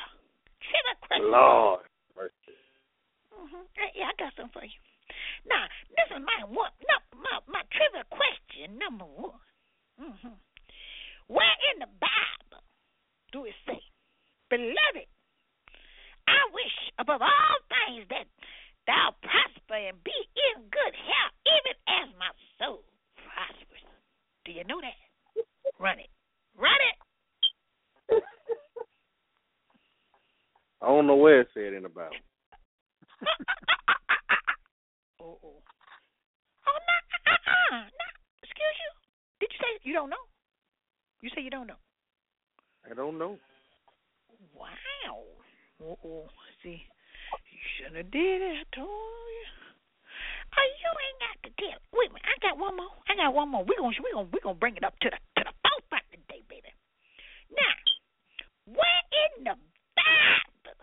trivia 0.63 0.95
questions. 1.03 1.31
Lord. 1.31 1.81
Mm-hmm. 3.35 3.63
Yeah, 3.95 4.11
I 4.11 4.15
got 4.19 4.33
some 4.37 4.49
for 4.51 4.63
you. 4.65 4.79
Now, 5.47 5.67
this 5.97 6.07
is 6.11 6.23
my 6.23 6.45
one. 6.47 6.71
No, 6.87 6.97
my 7.19 7.39
my 7.51 7.63
trivia 7.75 8.05
question 8.11 8.79
number 8.79 9.05
one. 9.07 9.41
Mm-hmm. 10.01 10.35
Where 11.29 11.57
in 11.75 11.81
the 11.81 11.91
Bible 11.99 12.63
do 13.33 13.45
it 13.45 13.55
say, 13.67 13.83
"Beloved, 14.49 15.09
I 16.29 16.41
wish 16.53 16.77
above 16.99 17.23
all 17.23 17.59
things 17.69 18.07
that 18.11 18.27
thou 18.87 19.15
prosper 19.23 19.75
and 19.75 20.03
be 20.03 20.15
in 20.15 20.63
good 20.71 20.95
health, 20.95 21.35
even 21.47 21.75
as 21.87 22.09
my 22.19 22.31
soul 22.59 22.83
prospers. 23.19 23.85
Do 24.45 24.53
you 24.53 24.65
know 24.65 24.81
that? 24.81 24.95
Run 25.79 25.99
it. 25.99 26.11
Run 26.57 26.81
it. 26.91 26.97
I 30.83 30.87
don't 30.87 31.07
know 31.07 31.17
where 31.17 31.41
it 31.43 31.49
said 31.53 31.75
in 31.75 31.83
the 31.83 31.89
Bible. 31.89 32.17
oh, 35.21 35.39
oh. 35.43 35.63
Oh, 36.67 36.79
no, 36.79 36.97
uh-uh, 37.33 37.83
no. 37.83 38.07
Excuse 38.43 38.79
you. 38.79 38.91
Did 39.41 39.51
you 39.53 39.59
say 39.59 39.79
you 39.83 39.93
don't 39.93 40.11
know? 40.11 40.25
You 41.27 41.35
say 41.35 41.43
you 41.43 41.51
don't 41.51 41.67
know. 41.67 41.83
I 42.87 42.95
don't 42.95 43.19
know. 43.19 43.35
Wow. 44.55 45.27
Oh, 45.83 45.99
oh. 46.07 46.31
See, 46.63 46.79
you 47.51 47.63
shouldn't 47.75 47.99
have 47.99 48.15
did 48.15 48.39
it. 48.47 48.63
I 48.63 48.67
told 48.71 48.87
you. 48.87 49.51
Oh, 50.55 50.69
you 50.79 50.91
ain't 50.95 51.19
got 51.19 51.37
to 51.43 51.51
tell. 51.59 51.83
Wait 51.99 52.11
a 52.11 52.15
minute. 52.15 52.31
I 52.31 52.39
got 52.47 52.63
one 52.63 52.79
more. 52.79 52.95
I 53.11 53.19
got 53.19 53.35
one 53.35 53.51
more. 53.51 53.67
We 53.67 53.75
gonna 53.75 53.91
we 53.99 54.07
gonna 54.15 54.31
we 54.31 54.39
gonna 54.39 54.55
bring 54.55 54.79
it 54.79 54.87
up 54.87 54.95
to 55.03 55.11
the 55.11 55.19
to 55.19 55.51
the 55.51 55.55
forefront 55.67 56.07
today, 56.15 56.47
baby. 56.47 56.71
Now, 57.51 57.75
where 58.79 59.03
in 59.27 59.51
the 59.51 59.59
Bible? 59.99 60.79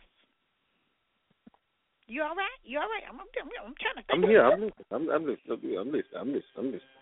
You 2.12 2.28
all 2.28 2.36
right? 2.36 2.60
You 2.68 2.84
all 2.84 2.92
right? 2.92 3.08
I'm 3.08 3.16
I'm, 3.16 3.48
I'm 3.64 3.76
trying 3.80 3.96
to 3.96 4.04
think. 4.04 4.12
I'm 4.12 4.28
here. 4.28 4.44
I'm 4.44 4.60
listening. 4.60 4.92
I'm, 4.92 5.08
I'm 5.08 5.24
listening. 5.24 5.80
I'm 5.80 5.88
listening. 5.88 6.20
I'm 6.20 6.36
listening. 6.36 6.60
I'm 6.60 6.68
listening. 6.76 7.00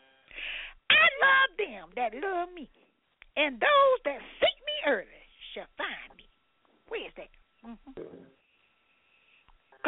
I 0.93 1.05
love 1.25 1.51
them 1.57 1.89
that 1.97 2.13
love 2.21 2.53
me, 2.53 2.69
and 3.37 3.59
those 3.59 3.97
that 4.05 4.19
seek 4.39 4.57
me 4.65 4.75
early 4.91 5.23
shall 5.53 5.67
find 5.77 6.11
me. 6.17 6.25
Where 6.87 7.05
is 7.07 7.13
that? 7.17 7.31
Mm-hmm. 7.65 8.01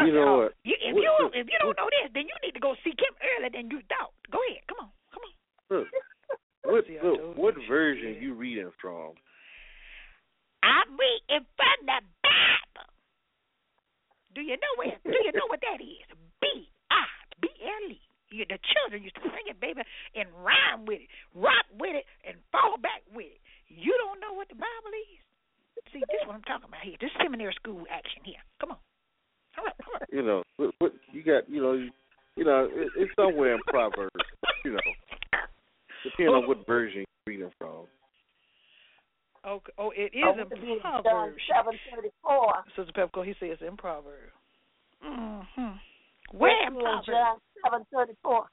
You 0.08 0.14
know 0.14 0.38
what? 0.50 0.54
You, 0.64 0.76
if 0.82 0.94
What- 0.96 1.04
you 1.04 1.12
what- 1.20 1.36
if 1.36 1.48
you 1.48 1.58
don't 1.60 1.78
know 1.78 1.90
this, 2.02 2.12
then 2.14 2.26
you 2.28 2.36
need 2.42 2.54
to 2.54 2.60
go 2.60 2.76
seek 2.84 2.98
him 3.00 3.14
earlier 3.22 3.50
than 3.52 3.70
you 3.70 3.82
thought. 3.90 4.14
Go 4.32 4.40
ahead, 4.50 4.64
come 4.68 4.80
on, 4.82 4.92
come 5.14 5.24
on. 5.24 5.34
Look, 5.70 5.88
what 6.64 6.86
See, 6.88 6.98
look, 7.02 7.38
what 7.38 7.56
version 7.68 8.16
Yeah. 8.16 8.22
you 8.22 8.34
reading 8.34 8.72
from? 8.82 9.14
I'm 10.64 10.98
reading 10.98 11.46
from 11.56 11.78
the 11.86 12.00
Bible. 12.24 12.90
Do 14.34 14.42
you 14.42 14.56
know 14.58 14.74
where? 14.78 14.98
Do 15.04 15.12
you 15.24 15.32
know 15.34 15.46
what 15.48 15.62
that 15.62 15.80
is? 15.84 16.08
B 16.42 16.70
I 16.90 17.06
B 17.42 17.50
L 17.62 17.92
E. 17.92 18.00
You- 18.34 18.46
The 18.50 18.58
children 18.74 19.04
used 19.06 19.16
to 19.22 19.22
sing 19.30 19.46
it, 19.48 19.60
baby, 19.62 19.82
and 20.18 20.28
rhyme 20.42 20.86
with 20.90 21.02
it, 21.06 21.10
rock 21.38 21.66
with 21.78 21.94
it, 21.96 22.06
and 22.26 22.36
fall 22.52 22.78
back 22.82 23.04
with 23.14 23.28
it. 23.30 23.40
You 23.70 23.94
don't 24.02 24.20
know 24.20 24.34
what 24.34 24.50
the 24.50 24.56
Bible 24.58 24.92
is? 25.14 25.22
See, 25.94 26.00
this 26.10 26.22
is 26.22 26.28
what 26.28 26.36
I'm 26.36 26.44
talking 26.50 26.68
about 26.70 26.82
here. 26.82 26.98
This 27.00 27.12
seminary 27.22 27.54
school 27.54 27.86
action 27.90 28.24
here. 28.26 28.42
Come 28.60 28.72
on. 28.72 28.78
Hurry 29.54 29.68
up, 29.70 29.78
hurry 29.86 30.02
up. 30.02 30.10
You 30.12 30.24
know, 30.24 30.44
what, 30.58 30.74
what 30.80 30.92
you 31.12 31.22
got? 31.24 31.48
You 31.50 31.62
know, 31.62 31.74
you, 31.74 31.90
you 32.36 32.44
know, 32.46 32.66
it, 32.72 32.90
it's 32.98 33.12
somewhere 33.16 33.54
in 33.54 33.62
Proverbs. 33.68 34.14
You 34.66 34.72
know, 34.74 34.80
depending 36.04 36.34
on 36.34 36.48
what 36.48 36.66
version 36.66 37.06
you're 37.06 37.36
reading 37.36 37.52
from. 37.60 37.86
Okay. 39.46 39.74
Oh, 39.78 39.92
it 39.92 40.16
is 40.16 40.24
Oh, 40.26 40.34
in 40.34 40.40
it 40.40 40.44
is 40.54 40.82
John 40.82 41.04
Proverbs. 41.04 41.38
seven 41.54 41.74
thirty 41.94 42.10
four. 42.24 42.54
Sister 42.76 42.94
Pepco, 42.94 43.26
he 43.26 43.34
says 43.40 43.58
in 43.66 43.76
Proverbs. 43.78 44.32
Mm-hmm. 45.06 45.78
Where 46.38 46.68
in 46.68 46.74
Proverbs? 46.80 47.42
John 47.64 47.72
seven 47.72 47.86
thirty 47.94 48.14
four. 48.24 48.46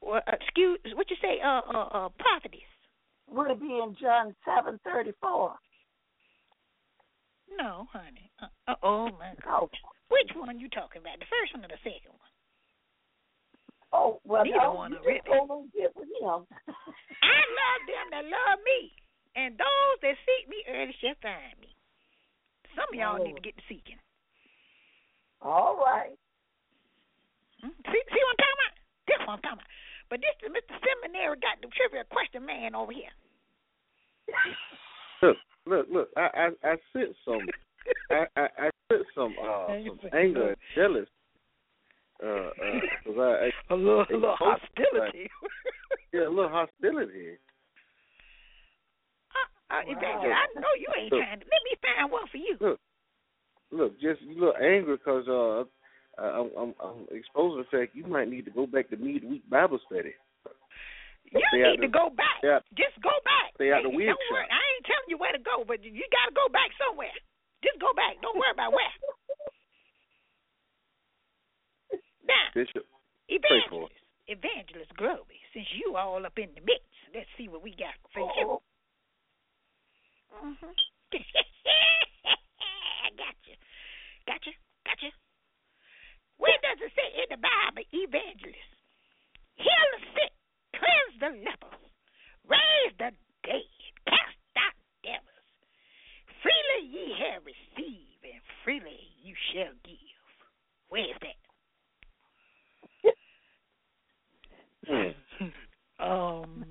Well, 0.00 0.22
excuse, 0.28 0.78
what 0.94 1.10
you 1.10 1.16
say, 1.22 1.40
uh, 1.44 1.60
uh, 1.72 1.88
uh, 1.92 2.08
prophetess? 2.18 2.60
Would 3.30 3.50
it 3.50 3.60
be 3.60 3.66
in 3.82 3.96
John 4.00 4.34
seven 4.44 4.78
thirty 4.84 5.12
four? 5.20 5.54
No, 7.56 7.86
honey. 7.92 8.30
Uh, 8.42 8.46
uh, 8.68 8.74
oh 8.82 9.06
my 9.18 9.32
God. 9.44 9.62
Oh, 9.64 9.70
Which 10.08 10.30
one 10.36 10.50
are 10.50 10.58
you 10.58 10.68
talking 10.68 11.00
about? 11.00 11.18
The 11.18 11.26
first 11.30 11.54
one 11.54 11.64
or 11.64 11.68
the 11.68 11.80
second 11.82 12.12
one? 12.12 12.32
oh 13.92 14.20
well, 14.24 14.44
Neither 14.44 14.58
no, 14.58 14.72
one 14.74 14.90
you 14.92 14.96
just 14.98 15.06
really. 15.06 15.20
go 15.48 15.60
and 15.64 15.72
get 15.72 15.96
with 15.96 16.08
him. 16.20 16.40
I 17.24 17.40
love 17.56 17.82
them 17.88 18.06
that 18.12 18.24
love 18.24 18.58
me, 18.64 18.92
and 19.36 19.56
those 19.56 19.96
that 20.02 20.14
seek 20.28 20.48
me 20.48 20.60
early 20.68 20.94
shall 21.00 21.16
find 21.22 21.56
me. 21.60 21.72
Some 22.76 22.84
of 22.92 22.94
y'all 22.94 23.24
need 23.24 23.34
to 23.34 23.40
get 23.40 23.56
to 23.56 23.62
seeking. 23.68 23.96
All 25.40 25.80
right. 25.82 26.18
Hmm? 27.62 27.74
See, 27.90 28.02
see 28.10 28.22
what 28.22 28.34
I'm 28.34 28.40
talking 28.42 28.58
about? 28.58 28.74
This 29.06 29.18
what 29.18 29.34
I'm 29.34 29.42
talking 29.42 29.58
about. 29.58 29.72
But 30.10 30.18
this 30.24 30.34
is 30.40 30.48
Mr. 30.52 30.74
Seminary 30.80 31.36
got 31.40 31.60
the 31.60 31.68
trivia 31.74 32.04
question 32.08 32.46
man 32.46 32.74
over 32.74 32.92
here. 32.92 33.12
Look, 35.22 35.36
look, 35.66 35.86
look. 35.92 36.08
I 36.16 36.28
I, 36.34 36.46
I 36.64 36.74
sent 36.92 37.16
some. 37.24 37.44
I, 38.10 38.24
I 38.36 38.44
I 38.58 38.70
sent 38.88 39.02
some 39.14 39.34
uh 39.40 39.66
some 39.84 39.98
anger 40.12 40.48
and 40.48 40.56
jealous. 40.74 41.08
Uh, 42.22 42.26
uh, 42.26 43.20
I, 43.20 43.46
I 43.46 43.50
A 43.70 43.74
little, 43.76 44.02
a 44.02 44.12
little 44.12 44.36
hostility. 44.36 45.30
yeah, 46.12 46.26
a 46.26 46.30
little 46.30 46.48
hostility. 46.50 47.38
Uh, 49.30 49.74
uh, 49.74 49.82
Wow. 49.86 49.92
Evangelist, 49.96 50.34
I 50.34 50.60
know 50.60 50.72
you 50.78 50.88
ain't 50.98 51.12
Look. 51.12 51.20
trying 51.22 51.40
to. 51.40 51.46
Let 51.46 51.62
me 51.62 51.72
find 51.82 52.10
one 52.10 52.26
for 52.32 52.36
you. 52.38 52.56
Look, 52.60 52.80
look, 53.70 54.00
just 54.00 54.20
you 54.22 54.40
look 54.40 54.56
angry 54.56 54.96
because 54.96 55.28
uh, 55.28 55.64
I- 56.18 56.34
I'm, 56.42 56.50
I'm 56.58 56.72
I'm 56.82 57.00
exposing 57.14 57.62
the 57.62 57.68
fact 57.70 57.94
you 57.94 58.04
might 58.06 58.28
need 58.28 58.44
to 58.46 58.50
go 58.50 58.66
back 58.66 58.90
to 58.90 58.96
midweek 58.96 59.48
Bible 59.48 59.78
study. 59.86 60.14
You 61.30 61.40
Stay 61.52 61.62
need 61.62 61.76
to 61.76 61.86
the- 61.86 61.92
go 61.92 62.10
back. 62.10 62.42
out- 62.44 62.64
Just 62.74 62.96
go 63.04 63.12
back. 63.24 63.54
stay 63.54 63.70
out 63.72 63.82
the 63.84 63.90
Hey, 63.90 63.96
wig 63.96 64.06
don't 64.08 64.26
worry. 64.32 64.48
I 64.50 64.60
ain't 64.74 64.86
telling 64.88 65.08
you 65.12 65.18
where 65.18 65.32
to 65.32 65.38
go, 65.44 65.62
but 65.66 65.84
you 65.84 65.92
got 66.10 66.26
to 66.28 66.34
go 66.34 66.48
back 66.48 66.70
somewhere. 66.80 67.12
Just 67.62 67.78
go 67.80 67.92
back. 67.94 68.16
Don't 68.22 68.36
worry 68.38 68.50
about 68.52 68.72
where. 68.72 68.88
Now, 72.28 72.52
Bishop, 72.52 72.84
for 72.84 73.32
Evangelist, 73.32 73.96
Evangelist 74.28 74.92
Globee, 75.00 75.40
since 75.54 75.64
you 75.80 75.96
all 75.96 76.20
up 76.26 76.36
in 76.36 76.50
the 76.54 76.60
mix, 76.60 76.84
let's 77.14 77.24
see 77.38 77.48
what 77.48 77.62
we 77.62 77.70
got 77.72 77.96
for 78.12 78.20
you. 78.36 78.60
Mm-hmm. 80.36 80.72
I 82.28 83.08
got 83.16 83.32
you. 83.48 83.56
Got 84.28 84.44
you. 84.44 84.52
Got 84.84 85.00
you. 85.00 85.08
Where 86.38 86.58
does 86.62 86.78
it 86.80 86.92
say 86.94 87.08
in 87.22 87.28
the 87.30 87.36
Bible, 87.42 87.82
evangelist? 87.92 88.72
Heal 89.58 89.88
the 89.94 90.00
sick, 90.14 90.32
cleanse 90.78 91.16
the 91.18 91.30
lepers, 91.42 91.90
raise 92.46 92.94
the 92.98 93.10
dead, 93.42 93.66
cast 94.06 94.38
out 94.56 94.78
devils. 95.02 95.46
Freely 96.42 96.86
ye 96.86 97.14
have 97.18 97.42
received, 97.42 98.22
and 98.22 98.42
freely 98.64 99.10
you 99.22 99.34
shall 99.52 99.74
give. 99.84 99.98
Where 100.88 101.04
is 101.04 101.18
that? 101.20 101.38
Um, 106.00 106.64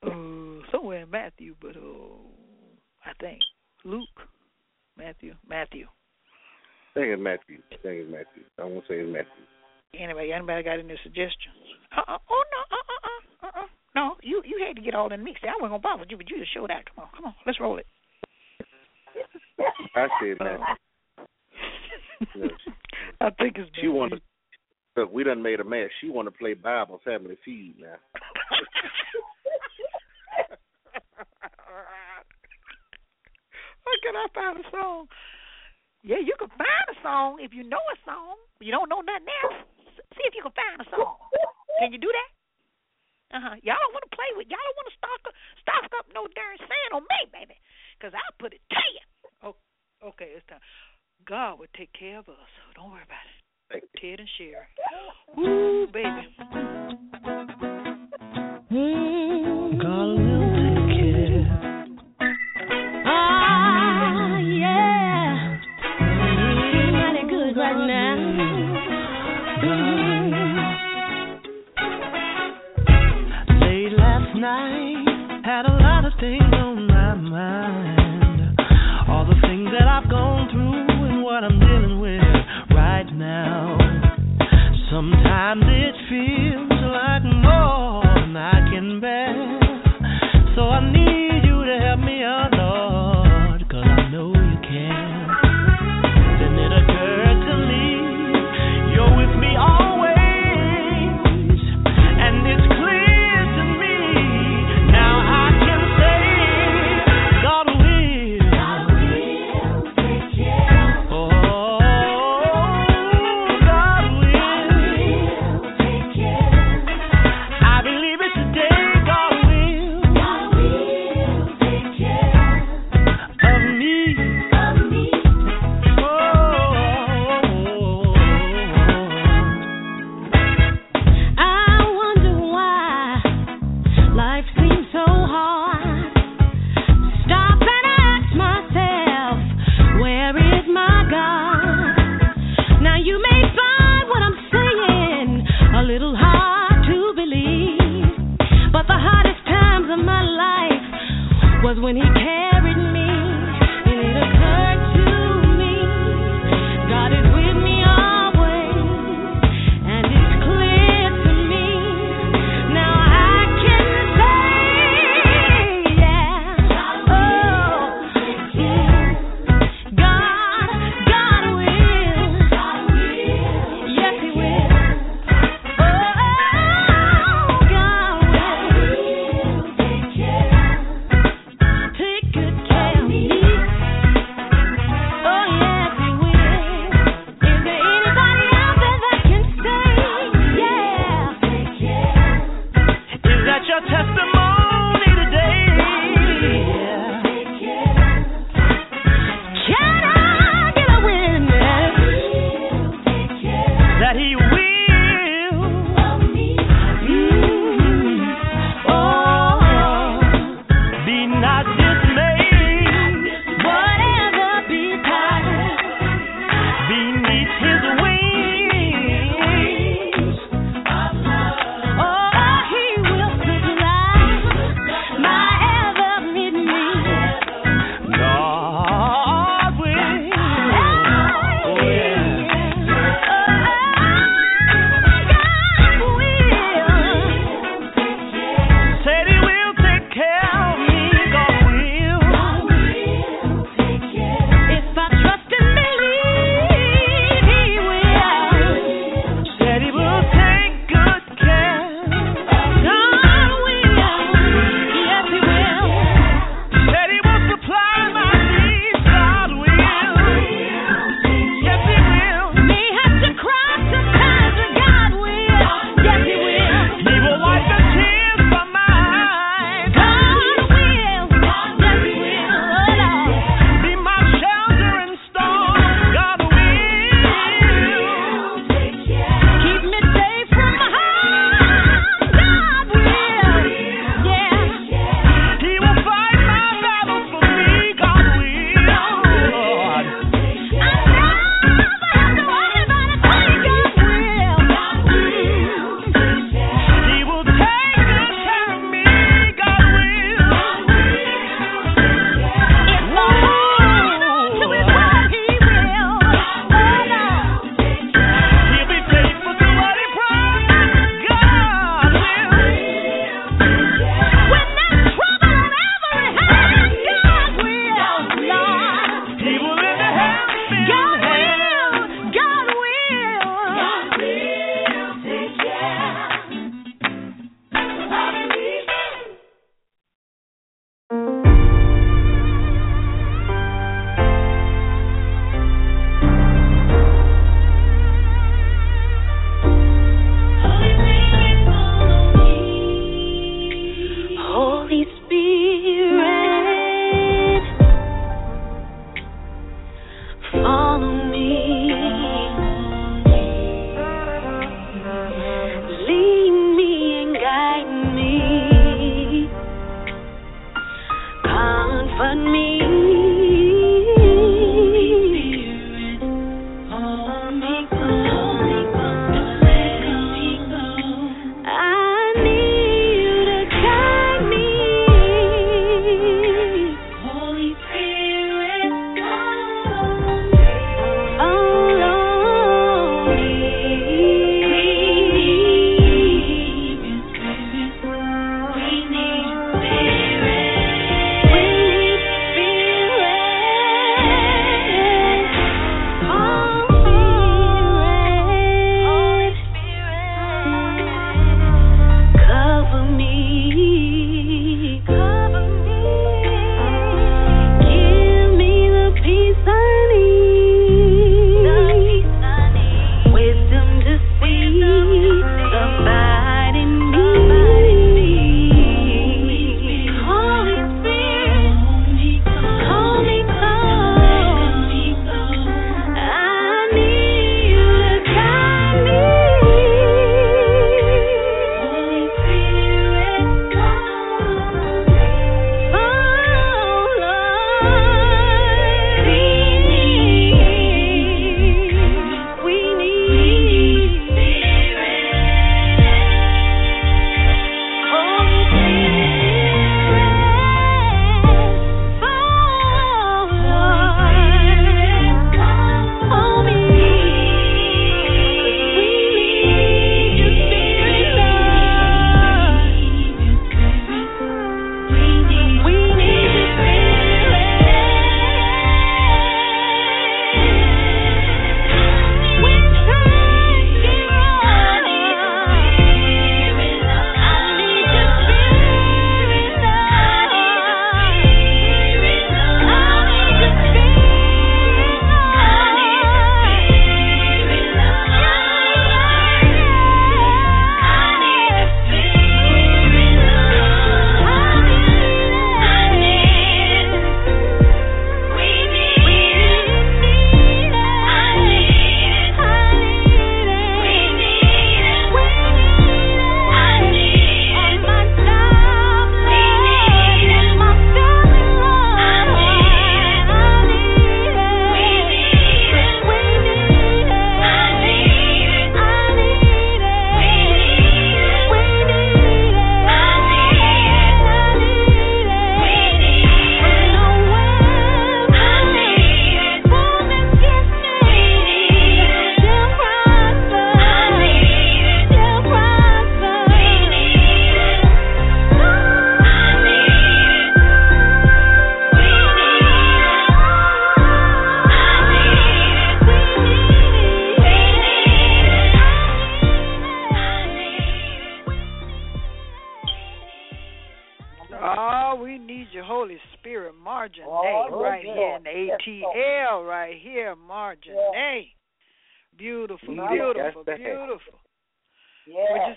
uh, 0.00 0.70
somewhere 0.70 1.02
in 1.02 1.10
Matthew, 1.10 1.56
but 1.60 1.76
uh, 1.76 2.22
I 3.04 3.12
think 3.20 3.40
Luke, 3.84 4.28
Matthew, 4.96 5.34
Matthew. 5.46 5.88
I 6.96 6.98
think 6.98 7.12
it's 7.12 7.20
Matthew. 7.20 7.60
I 7.68 7.76
think 7.84 8.00
it's 8.00 8.10
Matthew. 8.10 8.44
I 8.58 8.64
won't 8.64 8.84
say 8.88 9.04
it's 9.04 9.12
Matthew. 9.12 9.44
Anybody, 10.00 10.32
anybody 10.32 10.62
got 10.62 10.80
any 10.80 10.96
suggestions? 11.02 11.60
Uh-uh. 11.92 12.16
Oh 12.16 12.44
no, 12.48 12.60
uh-uh, 12.72 13.00
uh-uh, 13.04 13.48
uh-uh. 13.48 13.68
No, 13.94 14.16
you 14.22 14.40
you 14.46 14.64
had 14.66 14.76
to 14.76 14.82
get 14.82 14.94
all 14.94 15.12
in 15.12 15.20
the 15.20 15.24
mix. 15.24 15.40
I 15.44 15.52
wasn't 15.60 15.82
gonna 15.82 15.98
bother 15.98 16.08
you, 16.08 16.16
but 16.16 16.30
you 16.30 16.38
just 16.40 16.54
showed 16.54 16.70
out. 16.70 16.88
Come 16.88 17.04
on, 17.04 17.10
come 17.14 17.26
on, 17.26 17.34
let's 17.44 17.60
roll 17.60 17.76
it. 17.76 17.84
I 19.94 20.08
said 20.20 20.38
Matthew. 20.40 20.64
No, 22.34 22.48
I 23.20 23.28
think 23.36 23.58
it's 23.58 23.68
She 23.78 23.88
wanted. 23.88 24.22
Look, 24.96 25.12
we 25.12 25.22
done 25.22 25.42
made 25.42 25.60
a 25.60 25.64
mess. 25.64 25.90
She 26.00 26.08
want 26.08 26.28
to 26.28 26.32
play 26.32 26.54
Bible 26.54 27.02
Family 27.04 27.36
Feud 27.44 27.74
now. 27.78 27.96
Where 33.84 34.00
can 34.02 34.16
I 34.16 34.26
find 34.34 34.64
a 34.64 34.70
song? 34.70 35.08
Yeah, 36.06 36.22
you 36.22 36.38
can 36.38 36.46
find 36.54 36.86
a 36.86 36.96
song 37.02 37.42
if 37.42 37.50
you 37.50 37.66
know 37.66 37.82
a 37.82 37.98
song. 38.06 38.38
You 38.62 38.70
don't 38.70 38.86
know 38.86 39.02
nothing 39.02 39.26
else. 39.42 39.58
See 40.14 40.22
if 40.22 40.38
you 40.38 40.46
can 40.46 40.54
find 40.54 40.78
a 40.78 40.86
song. 40.86 41.18
Can 41.82 41.90
you 41.90 41.98
do 41.98 42.06
that? 42.06 42.30
Uh 43.34 43.42
huh. 43.42 43.56
Y'all 43.66 43.74
don't 43.74 43.90
want 43.90 44.06
to 44.06 44.14
play 44.14 44.30
with. 44.38 44.46
Y'all 44.46 44.62
don't 44.62 44.78
want 44.78 44.88
to 44.88 44.96
stock 45.02 45.20
up, 45.26 45.34
stock 45.66 45.90
up 45.98 46.06
no 46.14 46.30
darn 46.30 46.56
sand 46.62 46.90
on 46.94 47.02
me, 47.10 47.20
baby. 47.34 47.58
Cause 47.98 48.14
I'll 48.14 48.38
put 48.38 48.54
it 48.54 48.62
to 48.70 48.84
you. 48.94 49.04
Okay, 50.14 50.30
it's 50.38 50.46
time. 50.46 50.62
God 51.26 51.58
will 51.58 51.72
take 51.74 51.90
care 51.92 52.22
of 52.22 52.28
us. 52.30 52.50
Don't 52.78 52.94
worry 52.94 53.02
about 53.02 53.26
it. 53.74 53.82
Ted 53.98 54.20
and 54.22 54.30
Sherry. 54.38 54.70
Ooh, 55.42 55.75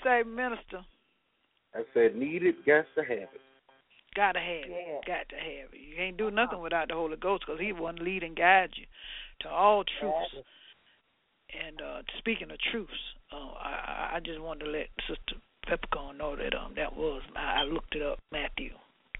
you 0.03 0.09
say, 0.09 0.23
Minister? 0.27 0.85
I 1.75 1.81
said, 1.93 2.15
need 2.15 2.43
it, 2.43 2.65
got 2.65 2.85
to 2.95 3.01
have 3.01 3.29
it. 3.33 3.41
Gotta 4.15 4.39
have 4.39 4.69
Yeah. 4.69 4.97
it. 4.97 5.05
Got 5.05 5.29
to 5.29 5.35
have 5.35 5.71
it. 5.71 5.79
You 5.79 5.95
can't 5.95 6.17
do 6.17 6.31
nothing 6.31 6.61
without 6.61 6.87
the 6.87 6.95
Holy 6.95 7.15
Ghost 7.15 7.43
because 7.45 7.61
He 7.61 7.71
one 7.71 7.95
lead 7.97 8.23
and 8.23 8.35
guide 8.35 8.71
you 8.75 8.85
to 9.41 9.49
all 9.49 9.83
truths. 9.99 10.33
Yeah. 10.33 10.41
And 11.67 11.81
uh 11.81 12.01
speaking 12.17 12.49
of 12.51 12.57
truths, 12.71 12.91
uh, 13.31 13.35
I 13.35 13.69
I- 13.69 14.15
I 14.15 14.19
just 14.19 14.39
wanted 14.39 14.65
to 14.65 14.71
let 14.71 14.87
Sister 15.07 15.35
Peppercorn 15.67 16.17
know 16.17 16.35
that 16.35 16.55
um 16.55 16.73
that 16.75 16.95
was 16.95 17.21
I, 17.35 17.61
I 17.61 17.63
looked 17.63 17.95
it 17.95 18.01
up 18.01 18.19
Matthew 18.31 18.71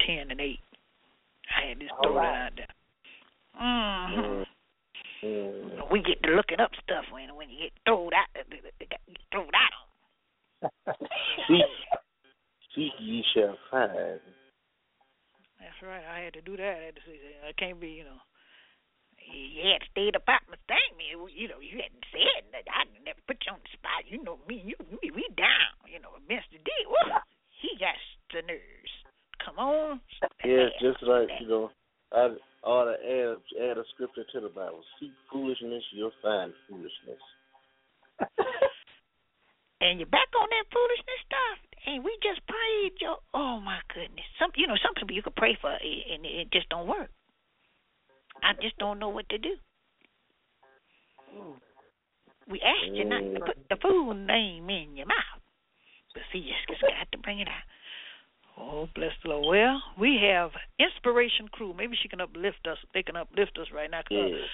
ten 0.06 0.32
and 0.32 0.42
eight. 0.42 0.60
I 1.56 1.68
had 1.70 1.80
this 1.80 1.90
All 1.92 2.04
throw 2.04 2.18
right. 2.18 2.46
out 2.48 2.52
there. 2.58 2.68
Mm-hmm. 3.62 4.22
Mm. 4.22 4.46
Mm. 5.24 5.92
We 5.92 6.02
get 6.02 6.22
to 6.24 6.32
looking 6.32 6.60
up 6.60 6.72
stuff 6.84 7.06
when 7.12 7.36
when 7.36 7.50
you 7.50 7.60
get 7.70 7.72
thrown 7.86 8.10
out, 8.14 8.28
thrown 9.32 9.54
out 9.54 9.74
on. 9.78 9.89
Seek, 11.47 11.72
seek 12.76 12.93
ye 12.99 13.24
shall 13.34 13.57
find. 13.72 14.20
That's 15.60 15.82
right. 15.84 16.03
I 16.03 16.20
had 16.24 16.34
to 16.34 16.41
do 16.41 16.57
that. 16.57 16.76
I 16.80 16.86
had 16.91 16.95
to 16.95 17.01
say 17.07 17.20
I 17.47 17.51
can't 17.53 17.80
be, 17.80 17.89
you 17.89 18.03
know. 18.03 18.20
You 19.20 19.72
had 19.72 19.86
to 19.86 19.91
stay 19.91 20.10
about 20.10 20.47
my 20.49 20.57
thing, 20.66 20.97
man. 20.97 21.22
You 21.36 21.47
know, 21.47 21.60
you 21.62 21.78
hadn't 21.78 22.07
said 22.10 22.49
that. 22.51 22.66
I 22.72 22.88
never 23.05 23.20
put 23.28 23.38
you 23.45 23.53
on 23.53 23.62
the 23.62 23.72
spot. 23.78 24.07
You 24.07 24.24
know 24.24 24.39
me, 24.47 24.64
you 24.66 24.76
we, 25.03 25.12
we 25.12 25.28
down. 25.38 25.76
You 25.86 25.99
know, 25.99 26.18
Mister 26.26 26.57
D. 26.57 26.72
Woo, 26.88 27.14
he 27.62 27.78
got 27.78 27.99
the 28.34 28.41
nerves. 28.47 28.93
Come 29.43 29.60
on. 29.60 30.01
Yeah, 30.43 30.72
just 30.82 31.03
like, 31.03 31.30
you 31.39 31.47
know, 31.47 31.70
I 32.12 32.36
ought 32.64 32.89
to 32.91 32.97
add, 32.97 33.38
add 33.62 33.78
a 33.78 33.84
scripture 33.93 34.26
to 34.34 34.39
the 34.41 34.49
Bible. 34.49 34.84
Seek 34.99 35.12
foolishness, 35.32 35.84
you'll 35.93 36.16
find 36.24 36.53
foolishness. 36.68 37.22
And 39.90 39.98
you're 39.98 40.06
back 40.14 40.30
on 40.38 40.46
that 40.54 40.70
foolishness 40.70 41.22
stuff. 41.26 41.58
And 41.88 42.04
we 42.06 42.14
just 42.22 42.46
prayed, 42.46 42.94
yo. 43.02 43.18
Oh 43.34 43.60
my 43.60 43.80
goodness. 43.90 44.26
Some, 44.38 44.52
you 44.54 44.68
know, 44.68 44.78
some 44.86 44.94
people 44.94 45.16
you 45.16 45.24
could 45.26 45.36
pray 45.36 45.58
for 45.60 45.72
and 45.72 46.22
it 46.26 46.52
just 46.54 46.70
don't 46.70 46.86
work. 46.86 47.10
I 48.44 48.54
just 48.62 48.78
don't 48.78 49.00
know 49.00 49.10
what 49.10 49.28
to 49.30 49.38
do. 49.38 49.58
We 52.48 52.62
asked 52.62 52.94
you 52.94 53.06
not 53.06 53.22
to 53.22 53.40
put 53.42 53.58
the 53.70 53.78
fool 53.82 54.14
name 54.14 54.70
in 54.70 54.96
your 54.96 55.06
mouth, 55.06 55.42
but 56.14 56.24
see, 56.32 56.40
you 56.40 56.54
just 56.68 56.82
got 56.82 57.12
to 57.12 57.18
bring 57.18 57.40
it 57.40 57.48
out. 57.48 57.66
Oh, 58.58 58.90
bless 58.94 59.14
the 59.24 59.30
Lord. 59.30 59.48
Well, 59.48 59.82
we 59.98 60.20
have 60.30 60.52
Inspiration 60.80 61.48
Crew. 61.50 61.74
Maybe 61.74 61.96
she 62.02 62.10
can 62.10 62.22
uplift 62.22 62.68
us. 62.70 62.78
They 62.94 63.04
can 63.04 63.16
uplift 63.16 63.58
us 63.58 63.68
right 63.74 63.90
now. 63.90 64.02
'cause, 64.02 64.18
uh, 64.18 64.38
Yeah. 64.38 64.46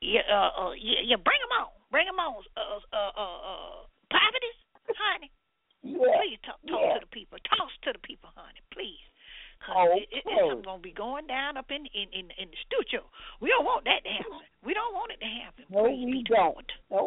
Yeah, 0.00 0.20
uh, 0.28 0.50
uh, 0.60 0.72
yeah, 0.72 1.00
yeah. 1.00 1.16
Bring 1.16 1.40
them 1.40 1.52
on, 1.52 1.68
bring 1.90 2.06
them 2.06 2.20
on. 2.20 2.44
Uh, 2.56 2.80
uh, 2.92 3.12
uh, 3.16 3.38
uh, 3.48 3.86
prophetess, 4.10 4.56
honey. 4.96 5.30
Yeah. 5.82 6.20
Please 6.20 6.38
talk, 6.44 6.60
talk 6.68 6.80
Yeah. 6.80 6.94
to 6.94 7.00
the 7.00 7.06
people. 7.06 7.38
Talk 7.48 7.70
to 7.86 7.92
the 7.94 8.02
people, 8.02 8.30
honey. 8.34 8.60
Please. 8.74 8.98
Cause 9.64 9.74
Oh, 9.78 9.96
it, 9.96 10.06
it, 10.12 10.22
it's 10.26 10.64
gonna 10.66 10.82
be 10.82 10.92
going 10.92 11.26
down 11.26 11.56
up 11.56 11.70
in, 11.70 11.86
in 11.94 12.08
in 12.12 12.28
in 12.36 12.48
the 12.52 12.58
studio. 12.66 13.06
We 13.40 13.48
don't 13.48 13.64
want 13.64 13.84
that 13.86 14.04
to 14.04 14.10
happen. 14.10 14.42
We 14.64 14.74
don't 14.74 14.92
want 14.92 15.12
it 15.12 15.20
to 15.24 15.26
happen. 15.26 15.64
No, 15.70 15.82
Praise 15.84 16.04
we 16.04 16.12
be 16.12 16.22
to 16.24 16.34
don't. 16.34 16.54
God. 16.90 17.06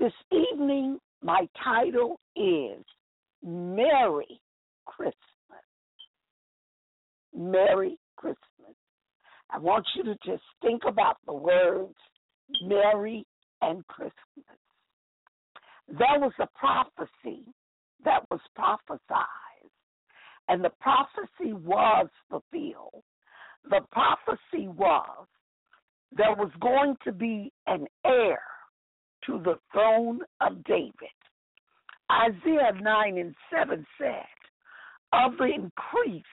This 0.00 0.12
evening, 0.32 0.98
my 1.22 1.46
title 1.62 2.18
is 2.34 2.82
Merry 3.44 4.40
Christmas. 4.86 5.14
Merry 7.36 7.98
Christmas. 8.16 8.38
I 9.50 9.58
want 9.58 9.86
you 9.94 10.02
to 10.04 10.14
just 10.24 10.42
think 10.62 10.82
about 10.88 11.18
the 11.26 11.34
words 11.34 11.94
Merry 12.62 13.26
and 13.60 13.86
Christmas 13.88 14.14
there 15.98 16.20
was 16.20 16.32
a 16.38 16.46
prophecy 16.56 17.44
that 18.04 18.22
was 18.30 18.40
prophesied, 18.54 19.70
and 20.48 20.64
the 20.64 20.70
prophecy 20.80 21.52
was 21.52 22.08
fulfilled. 22.28 23.02
The 23.68 23.80
prophecy 23.90 24.68
was 24.68 25.26
there 26.16 26.34
was 26.34 26.50
going 26.60 26.96
to 27.04 27.12
be 27.12 27.52
an 27.66 27.86
heir 28.04 28.40
to 29.26 29.40
the 29.44 29.58
throne 29.72 30.20
of 30.40 30.62
David. 30.64 30.92
Isaiah 32.10 32.72
9 32.80 33.18
and 33.18 33.34
7 33.52 33.86
said, 33.98 34.24
Of 35.12 35.36
the 35.38 35.44
increase 35.44 36.24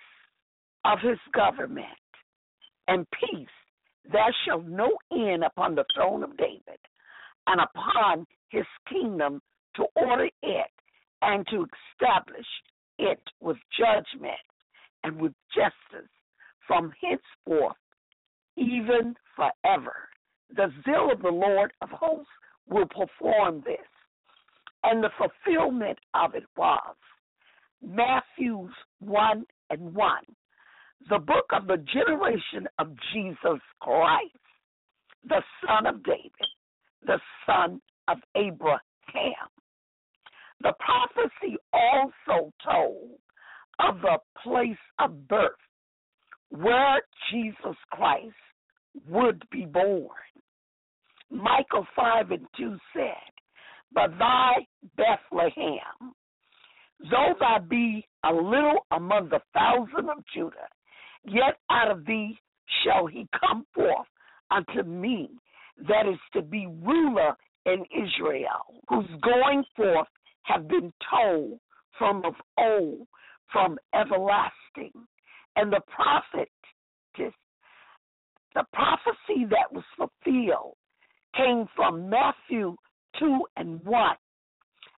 of 0.86 1.00
his 1.00 1.20
government 1.34 1.86
and 2.88 3.06
peace, 3.12 3.48
there 4.12 4.34
shall 4.46 4.62
no 4.62 4.98
end 5.12 5.44
upon 5.44 5.76
the 5.76 5.86
throne 5.96 6.24
of 6.24 6.38
David 6.38 6.80
and 7.48 7.62
upon 7.62 8.26
his 8.50 8.66
kingdom 8.90 9.42
to 9.76 9.86
order 9.96 10.30
it 10.42 10.72
and 11.22 11.46
to 11.48 11.66
establish 11.94 12.46
it 13.00 13.22
with 13.42 13.58
judgment 13.78 14.34
and 15.04 15.20
with 15.20 15.34
justice 15.54 16.10
from 16.66 16.92
henceforth, 17.02 17.76
even 18.56 19.16
forever. 19.36 20.10
The 20.56 20.72
zeal 20.86 21.12
of 21.12 21.22
the 21.22 21.30
Lord 21.30 21.72
of 21.82 21.90
hosts 21.90 22.28
will 22.70 22.88
perform 22.88 23.64
this. 23.66 23.78
And 24.84 25.04
the 25.04 25.10
fulfillment 25.18 26.00
of 26.14 26.36
it 26.36 26.44
was 26.56 26.96
Matthew 27.82 28.70
1 29.00 29.46
and 29.70 29.96
1, 29.96 30.18
the 31.10 31.20
book 31.20 31.46
of 31.52 31.68
the 31.68 31.78
generation 31.78 32.68
of 32.80 32.90
Jesus 33.14 33.60
Christ, 33.80 34.38
the 35.28 35.42
son 35.66 35.86
of 35.86 36.04
David, 36.04 36.32
the 37.06 37.20
son 37.46 37.82
of 38.08 38.18
Abraham. 38.36 38.82
The 40.62 40.74
prophecy 40.80 41.58
also 41.72 42.52
told 42.64 43.20
of 43.80 44.02
the 44.02 44.18
place 44.44 44.78
of 45.00 45.28
birth 45.28 45.52
where 46.50 47.02
Jesus 47.32 47.78
Christ 47.92 48.34
would 49.08 49.44
be 49.52 49.66
born. 49.66 50.10
Micah 51.30 51.88
5 51.96 52.32
and 52.32 52.48
2 52.58 52.78
said, 52.94 53.32
But 53.94 54.18
thy 54.18 54.66
Bethlehem, 54.96 56.14
though 57.10 57.34
thou 57.40 57.60
be 57.60 58.08
a 58.24 58.34
little 58.34 58.86
among 58.92 59.30
the 59.30 59.42
thousand 59.54 60.10
of 60.10 60.24
Judah, 60.34 60.68
yet 61.26 61.58
out 61.70 61.92
of 61.92 62.06
thee 62.06 62.38
shall 62.84 63.06
he 63.06 63.28
come 63.40 63.66
forth 63.74 64.08
unto 64.52 64.84
me 64.84 65.30
that 65.88 66.08
is 66.08 66.20
to 66.34 66.42
be 66.42 66.68
ruler 66.82 67.36
in 67.66 67.84
Israel, 67.92 68.82
whose 68.88 69.10
going 69.22 69.64
forth 69.76 70.08
have 70.44 70.68
been 70.68 70.94
told 71.12 71.60
from 71.98 72.24
of 72.26 72.34
old, 72.58 73.08
from 73.52 73.78
everlasting. 73.94 74.94
And 75.56 75.72
the 75.72 75.82
prophet, 75.94 76.50
the 77.18 78.64
prophecy 78.74 79.46
that 79.50 79.72
was 79.72 79.84
fulfilled 79.98 80.76
came 81.38 81.68
from 81.76 82.10
Matthew 82.10 82.76
2 83.20 83.40
and 83.58 83.84
1. 83.84 84.16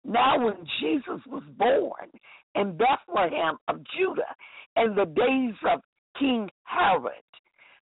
Now, 0.05 0.45
when 0.45 0.55
Jesus 0.79 1.21
was 1.27 1.43
born 1.57 2.09
in 2.55 2.77
Bethlehem 2.77 3.57
of 3.67 3.81
Judah 3.97 4.35
in 4.77 4.95
the 4.95 5.05
days 5.05 5.55
of 5.69 5.81
King 6.17 6.49
Herod, 6.63 7.13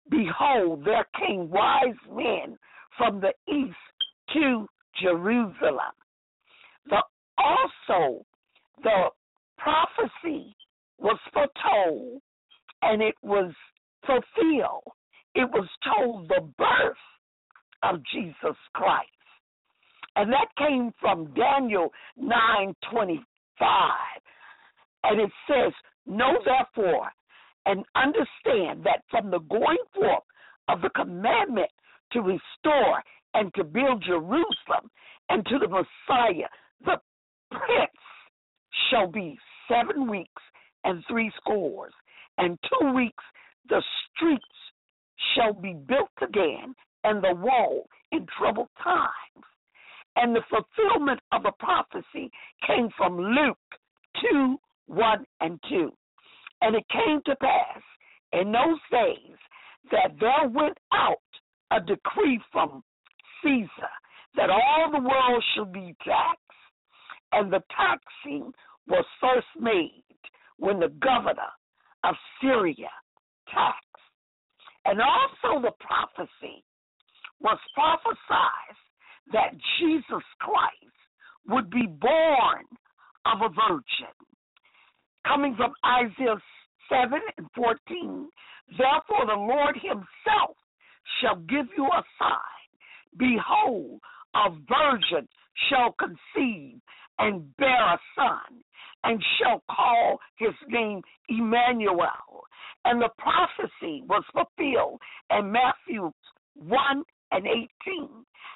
behold, 0.09 0.85
there 0.85 1.05
came 1.19 1.49
wise 1.49 1.93
men 2.11 2.57
from 2.97 3.21
the 3.21 3.33
east 3.51 3.75
to 4.33 4.67
Jerusalem. 5.01 5.93
The 6.89 7.01
also 7.37 8.25
the 8.83 9.09
prophecy 9.57 10.55
was 10.99 11.19
foretold 11.33 12.21
and 12.81 13.01
it 13.01 13.15
was 13.21 13.53
fulfilled. 14.05 14.83
It 15.33 15.49
was 15.51 15.67
told 15.83 16.29
the 16.29 16.41
birth 16.57 16.97
of 17.83 18.01
Jesus 18.11 18.57
Christ. 18.73 19.09
And 20.15 20.31
that 20.31 20.47
came 20.57 20.93
from 20.99 21.33
Daniel 21.33 21.91
9:25. 22.17 24.21
And 25.03 25.19
it 25.19 25.31
says, 25.47 25.73
"Know 26.05 26.41
therefore 26.43 27.11
and 27.65 27.85
understand 27.95 28.83
that 28.83 29.03
from 29.09 29.29
the 29.29 29.39
going 29.39 29.83
forth 29.93 30.23
of 30.67 30.81
the 30.81 30.89
commandment 30.91 31.71
to 32.11 32.21
restore 32.21 33.03
and 33.33 33.53
to 33.55 33.63
build 33.63 34.03
Jerusalem 34.03 34.89
and 35.29 35.45
to 35.47 35.59
the 35.59 35.67
Messiah, 35.67 36.47
the 36.81 37.01
prince 37.51 37.91
shall 38.89 39.07
be 39.07 39.37
seven 39.67 40.07
weeks 40.07 40.41
and 40.83 41.03
three 41.07 41.31
scores, 41.37 41.93
and 42.37 42.59
two 42.63 42.93
weeks 42.93 43.23
the 43.67 43.83
streets 44.13 44.45
shall 45.33 45.53
be 45.53 45.73
built 45.73 46.11
again, 46.21 46.75
and 47.05 47.23
the 47.23 47.35
wall 47.35 47.87
in 48.11 48.25
troubled 48.37 48.69
times. 48.83 49.45
And 50.15 50.35
the 50.35 50.41
fulfillment 50.49 51.19
of 51.31 51.43
the 51.43 51.51
prophecy 51.59 52.31
came 52.65 52.89
from 52.97 53.17
Luke 53.17 53.57
2 54.31 54.57
1 54.87 55.25
and 55.41 55.59
2. 55.69 55.91
And 56.61 56.75
it 56.75 56.85
came 56.91 57.21
to 57.25 57.35
pass 57.35 57.81
in 58.33 58.51
those 58.51 58.79
days 58.91 59.37
that 59.91 60.15
there 60.19 60.49
went 60.49 60.77
out 60.93 61.17
a 61.71 61.79
decree 61.79 62.39
from 62.51 62.83
Caesar 63.43 63.93
that 64.35 64.49
all 64.49 64.91
the 64.91 64.99
world 64.99 65.43
should 65.55 65.71
be 65.71 65.95
taxed, 66.03 66.41
and 67.31 67.51
the 67.51 67.63
taxing 67.75 68.51
was 68.87 69.05
first 69.21 69.47
made 69.59 70.03
when 70.57 70.79
the 70.79 70.93
governor 71.01 71.51
of 72.03 72.15
Syria 72.41 72.89
taxed. 73.53 73.81
And 74.85 74.99
also 75.01 75.61
the 75.61 75.71
prophecy 75.79 76.63
was 77.45 77.59
prophesied 77.75 78.75
that 79.31 79.53
Jesus 79.79 80.23
Christ 80.39 80.97
would 81.47 81.69
be 81.69 81.85
born 81.85 82.65
of 83.27 83.41
a 83.41 83.49
virgin. 83.49 84.13
Coming 85.27 85.55
from 85.55 85.73
Isaiah 85.85 86.41
7 86.89 87.19
and 87.37 87.47
14, 87.55 88.29
therefore 88.77 89.27
the 89.27 89.39
Lord 89.39 89.75
himself 89.75 90.57
shall 91.21 91.35
give 91.35 91.67
you 91.77 91.85
a 91.85 92.03
sign. 92.17 92.65
Behold, 93.17 93.99
a 94.33 94.49
virgin 94.49 95.27
shall 95.69 95.95
conceive 95.99 96.81
and 97.19 97.55
bear 97.57 97.93
a 97.93 97.99
son, 98.15 98.59
and 99.03 99.23
shall 99.39 99.63
call 99.69 100.19
his 100.37 100.53
name 100.67 101.01
Emmanuel. 101.29 102.43
And 102.85 102.99
the 102.99 103.09
prophecy 103.19 104.03
was 104.09 104.23
fulfilled 104.33 104.99
in 105.29 105.51
Matthew 105.51 106.11
1 106.55 107.03
and 107.35 107.45
18. 107.47 107.69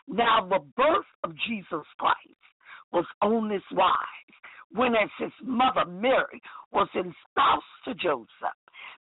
Now, 0.07 0.47
the 0.47 0.59
birth 0.75 1.05
of 1.23 1.33
Jesus 1.47 1.85
Christ 1.97 2.17
was 2.91 3.05
on 3.21 3.49
this 3.49 3.61
wise, 3.71 3.95
when 4.71 4.95
as 4.95 5.09
his 5.19 5.31
mother 5.43 5.85
Mary 5.85 6.41
was 6.71 6.87
espoused 6.95 7.63
to 7.85 7.93
Joseph. 7.95 8.27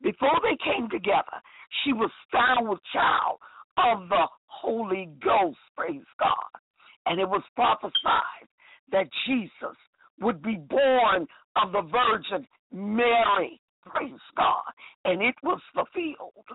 Before 0.03 0.41
they 0.43 0.57
came 0.65 0.89
together, 0.91 1.41
she 1.85 1.93
was 1.93 2.11
found 2.33 2.69
with 2.69 2.79
child 2.93 3.39
of 3.77 4.09
the 4.09 4.27
Holy 4.47 5.09
Ghost, 5.23 5.59
praise 5.77 6.03
God. 6.19 6.61
And 7.07 7.21
it 7.21 7.29
was 7.29 7.43
prophesied 7.55 8.49
that 8.91 9.09
Jesus 9.27 9.77
would 10.21 10.43
be 10.43 10.57
born 10.57 11.27
of 11.57 11.73
the 11.73 11.83
Virgin 11.83 12.47
Mary. 12.73 13.61
Praise 13.85 14.13
God. 14.37 14.63
And 15.05 15.23
it 15.23 15.35
was 15.43 15.61
fulfilled. 15.75 16.47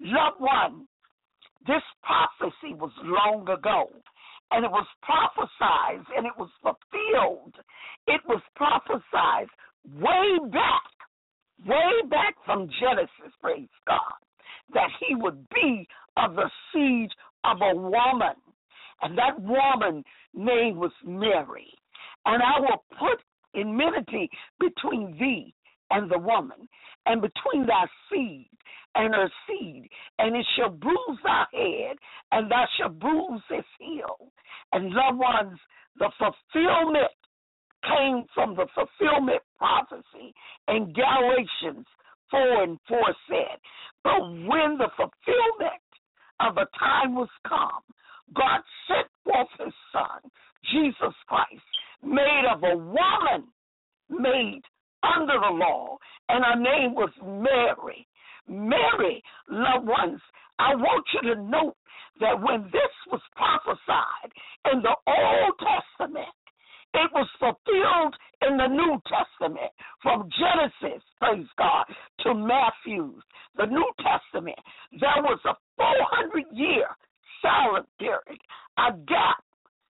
Loved 0.00 0.40
one, 0.40 0.88
this 1.66 1.82
prophecy 2.02 2.74
was 2.74 2.92
long 3.02 3.48
ago. 3.48 3.88
And 4.52 4.64
it 4.64 4.70
was 4.70 4.86
prophesied 5.02 6.04
and 6.16 6.26
it 6.26 6.32
was 6.36 6.50
fulfilled. 6.62 7.54
It 8.06 8.20
was 8.26 8.42
prophesied 8.56 9.46
way 9.94 10.50
back, 10.50 10.82
way 11.66 12.08
back 12.08 12.34
from 12.44 12.68
Genesis, 12.80 13.32
praise 13.40 13.68
God, 13.86 14.18
that 14.74 14.88
he 14.98 15.14
would 15.14 15.48
be 15.50 15.86
of 16.16 16.34
the 16.34 16.50
seed 16.72 17.10
of 17.44 17.58
a 17.62 17.76
woman. 17.76 18.34
And 19.02 19.16
that 19.16 19.40
woman 19.40 20.04
name 20.34 20.76
was 20.76 20.92
Mary. 21.04 21.72
And 22.26 22.42
I 22.42 22.60
will 22.60 22.84
put 22.98 23.22
enmity 23.54 24.30
between 24.58 25.16
thee 25.18 25.54
and 25.90 26.10
the 26.10 26.18
woman, 26.18 26.68
and 27.10 27.20
between 27.20 27.66
thy 27.66 27.86
seed 28.08 28.48
and 28.94 29.12
her 29.12 29.28
seed, 29.46 29.88
and 30.20 30.36
it 30.36 30.46
shall 30.56 30.70
bruise 30.70 31.18
thy 31.24 31.44
head, 31.52 31.96
and 32.30 32.48
thou 32.48 32.64
shalt 32.76 33.00
bruise 33.00 33.42
his 33.48 33.64
heel. 33.80 34.30
And 34.72 34.92
loved 34.92 35.18
ones, 35.18 35.58
the 35.98 36.10
fulfillment 36.18 37.10
came 37.82 38.24
from 38.32 38.54
the 38.54 38.66
fulfillment 38.74 39.42
prophecy 39.58 40.32
in 40.68 40.92
Galatians 40.92 41.86
4 42.30 42.62
and 42.62 42.78
4 42.86 42.98
said, 43.28 43.58
But 44.04 44.20
when 44.20 44.78
the 44.78 44.90
fulfillment 44.96 45.82
of 46.38 46.54
the 46.54 46.66
time 46.78 47.16
was 47.16 47.28
come, 47.48 47.82
God 48.34 48.60
sent 48.86 49.08
forth 49.24 49.48
his 49.58 49.74
son, 49.92 50.30
Jesus 50.70 51.14
Christ, 51.26 51.66
made 52.04 52.44
of 52.54 52.62
a 52.62 52.76
woman 52.76 53.50
made 54.08 54.62
under 55.02 55.34
the 55.38 55.54
law, 55.54 55.96
and 56.28 56.44
her 56.44 56.56
name 56.56 56.94
was 56.94 57.10
Mary. 57.22 58.06
Mary, 58.48 59.22
loved 59.48 59.86
ones, 59.86 60.20
I 60.58 60.74
want 60.74 61.04
you 61.14 61.34
to 61.34 61.42
note 61.42 61.76
that 62.20 62.40
when 62.40 62.64
this 62.64 62.94
was 63.10 63.20
prophesied 63.34 64.32
in 64.72 64.82
the 64.82 64.94
Old 65.06 65.54
Testament, 65.58 66.34
it 66.92 67.10
was 67.14 67.28
fulfilled 67.38 68.14
in 68.42 68.56
the 68.56 68.66
New 68.66 69.00
Testament 69.06 69.70
from 70.02 70.28
Genesis, 70.36 71.02
praise 71.18 71.46
God, 71.56 71.84
to 72.20 72.34
Matthew, 72.34 73.20
the 73.56 73.66
New 73.66 73.90
Testament. 74.02 74.58
There 74.98 75.22
was 75.22 75.38
a 75.46 75.54
400 75.76 76.44
year 76.52 76.88
silent 77.40 77.86
period, 77.98 78.40
a 78.76 78.92
gap 79.06 79.44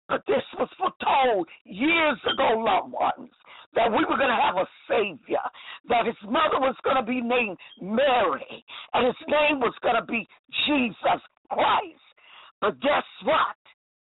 but 0.10 0.22
this 0.28 0.44
was 0.60 0.70
foretold 0.78 1.48
years 1.64 2.20
ago, 2.32 2.60
loved 2.60 2.94
ones, 2.94 3.32
that 3.76 3.92
we 3.92 4.06
were 4.06 4.18
going 4.18 4.30
to 4.30 4.44
have 4.44 4.58
a 4.58 4.68
Savior, 4.88 5.44
that 5.90 6.06
his 6.06 6.16
mother 6.24 6.60
was 6.60 6.76
going 6.84 6.98
to 6.98 7.04
be 7.04 7.22
named 7.22 7.58
Mary, 7.82 8.66
and 8.94 9.08
his 9.08 9.22
name 9.28 9.60
was 9.60 9.74
going 9.82 9.96
to 9.96 10.06
be 10.06 10.28
Jesus 10.66 11.22
Christ. 11.50 12.08
But 12.62 12.80
guess 12.82 13.04
what? 13.24 13.58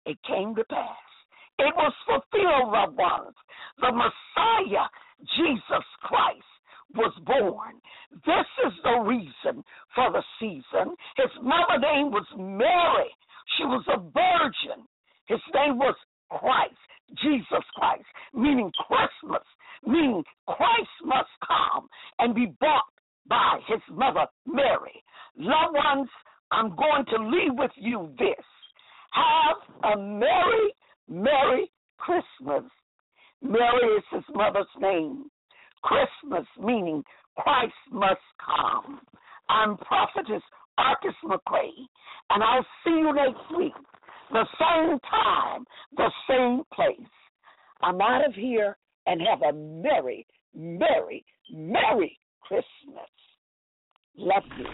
It 0.06 0.18
came 0.26 0.54
to 0.54 0.64
pass. 0.64 0.96
It 1.58 1.74
was 1.76 1.92
fulfilled, 2.06 2.72
loved 2.72 2.98
ones. 2.98 3.34
The 3.80 3.92
Messiah, 3.92 4.86
Jesus 5.36 5.86
Christ, 6.02 6.44
was 6.94 7.12
born. 7.26 7.80
This 8.26 8.46
is 8.66 8.72
the 8.82 9.00
reason 9.00 9.64
for 9.94 10.12
the 10.12 10.22
season. 10.38 10.94
His 11.16 11.30
mother 11.42 11.78
name 11.80 12.10
was 12.10 12.26
Mary. 12.36 13.10
She 13.56 13.64
was 13.64 13.84
a 13.88 13.98
virgin. 13.98 14.86
His 15.26 15.40
name 15.54 15.78
was 15.78 15.94
Christ, 16.30 16.76
Jesus 17.22 17.64
Christ, 17.74 18.04
meaning 18.32 18.70
Christmas, 18.86 19.42
meaning 19.86 20.22
Christ 20.46 20.90
must 21.04 21.28
come 21.46 21.88
and 22.18 22.34
be 22.34 22.52
bought 22.60 22.84
by 23.28 23.58
his 23.66 23.80
mother 23.90 24.26
Mary. 24.46 25.02
Loved 25.36 25.74
ones, 25.74 26.08
I'm 26.50 26.74
going 26.76 27.04
to 27.10 27.28
leave 27.28 27.52
with 27.54 27.70
you 27.76 28.10
this. 28.18 28.44
Have 29.12 29.92
a 29.94 29.98
merry, 30.00 30.74
merry 31.08 31.70
Christmas. 31.98 32.70
Mary 33.42 33.96
is 33.98 34.04
his 34.10 34.24
mother's 34.34 34.66
name. 34.80 35.24
Christmas 35.82 36.46
meaning 36.60 37.02
Christ 37.38 37.74
must 37.90 38.20
come. 38.44 39.00
I'm 39.48 39.76
prophetess 39.76 40.42
Arkes 40.78 41.14
McCray, 41.24 41.70
and 42.30 42.42
I'll 42.42 42.66
see 42.84 42.90
you 42.90 43.12
next 43.14 43.56
week 43.56 43.74
the 44.32 44.46
same 44.58 44.98
time, 45.00 45.64
the 45.96 46.10
same 46.28 46.62
place. 46.72 47.08
I'm 47.82 48.00
out 48.00 48.26
of 48.26 48.34
here 48.34 48.76
and 49.06 49.20
have 49.20 49.42
a 49.42 49.52
merry, 49.52 50.26
merry, 50.54 51.24
merry 51.52 52.18
Christmas. 52.42 53.10
Love 54.16 54.44
you. 54.58 54.66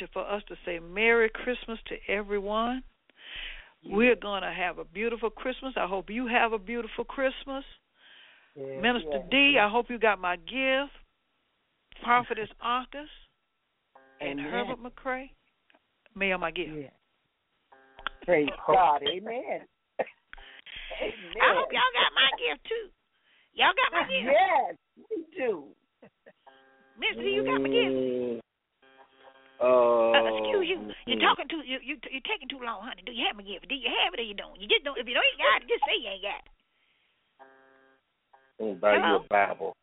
Opportunity 0.00 0.12
for 0.12 0.30
us 0.30 0.42
to 0.48 0.54
say 0.64 0.78
Merry 0.78 1.30
Christmas 1.30 1.78
to 1.88 2.12
everyone. 2.12 2.82
We're 3.84 4.16
going 4.16 4.42
to 4.42 4.52
have 4.52 4.78
a 4.78 4.84
beautiful 4.84 5.30
Christmas. 5.30 5.72
I 5.76 5.86
hope 5.86 6.10
you 6.10 6.26
have 6.26 6.52
a 6.52 6.58
beautiful 6.58 7.04
Christmas. 7.04 7.64
Yes, 8.54 8.82
Minister. 8.82 9.22
D, 9.30 9.56
I 9.60 9.70
hope 9.70 9.86
you 9.88 9.98
got 9.98 10.20
my 10.20 10.36
gift. 10.36 10.92
Prophetess 12.02 12.48
Arkes 12.64 13.08
and 14.20 14.38
Amen. 14.38 14.52
Herbert 14.52 14.78
McCray. 14.82 15.30
Mail 16.14 16.38
my 16.38 16.50
gift. 16.50 16.70
Yeah. 16.76 16.88
Praise 18.24 18.48
God. 18.66 19.02
Amen. 19.02 19.24
Amen. 19.30 19.64
I 21.40 21.54
hope 21.56 21.72
y'all 21.72 21.94
got 21.96 22.12
my 22.14 22.30
gift 22.36 22.68
too. 22.68 22.90
Y'all 23.54 23.72
got 23.76 23.92
my 23.92 24.06
gift. 24.08 24.26
Yes, 24.26 24.76
we 25.10 25.24
do. 25.38 25.64
Mister, 26.98 27.22
you 27.22 27.44
got 27.44 27.62
my 27.62 27.68
gift. 27.68 27.94
Mm. 27.94 28.40
Uh, 29.60 30.16
uh, 30.16 30.24
excuse 30.40 30.66
you. 30.72 30.78
You're 31.04 31.20
mm, 31.20 31.28
talking 31.28 31.48
too. 31.52 31.60
You 31.60 31.78
you 31.84 32.00
you're 32.08 32.24
taking 32.24 32.48
too 32.48 32.64
long, 32.64 32.80
honey. 32.80 33.04
Do 33.04 33.12
you 33.12 33.28
have 33.28 33.36
my 33.36 33.44
gift? 33.44 33.68
Do 33.68 33.76
you 33.76 33.92
have 34.02 34.16
it 34.16 34.20
or 34.20 34.26
you 34.26 34.32
don't? 34.32 34.56
You 34.56 34.66
just 34.66 34.84
don't. 34.84 34.96
If 34.96 35.04
you 35.04 35.12
don't 35.12 35.24
ain't 35.24 35.36
got 35.36 35.60
it, 35.60 35.68
just 35.68 35.84
say 35.84 36.00
you 36.00 36.08
ain't 36.08 36.24
got 36.24 36.40
it. 36.40 36.48
I'm 38.60 38.76
gonna 38.76 38.80
buy 38.80 38.96
you 38.96 39.16
a 39.16 39.24
Bible. 39.28 39.76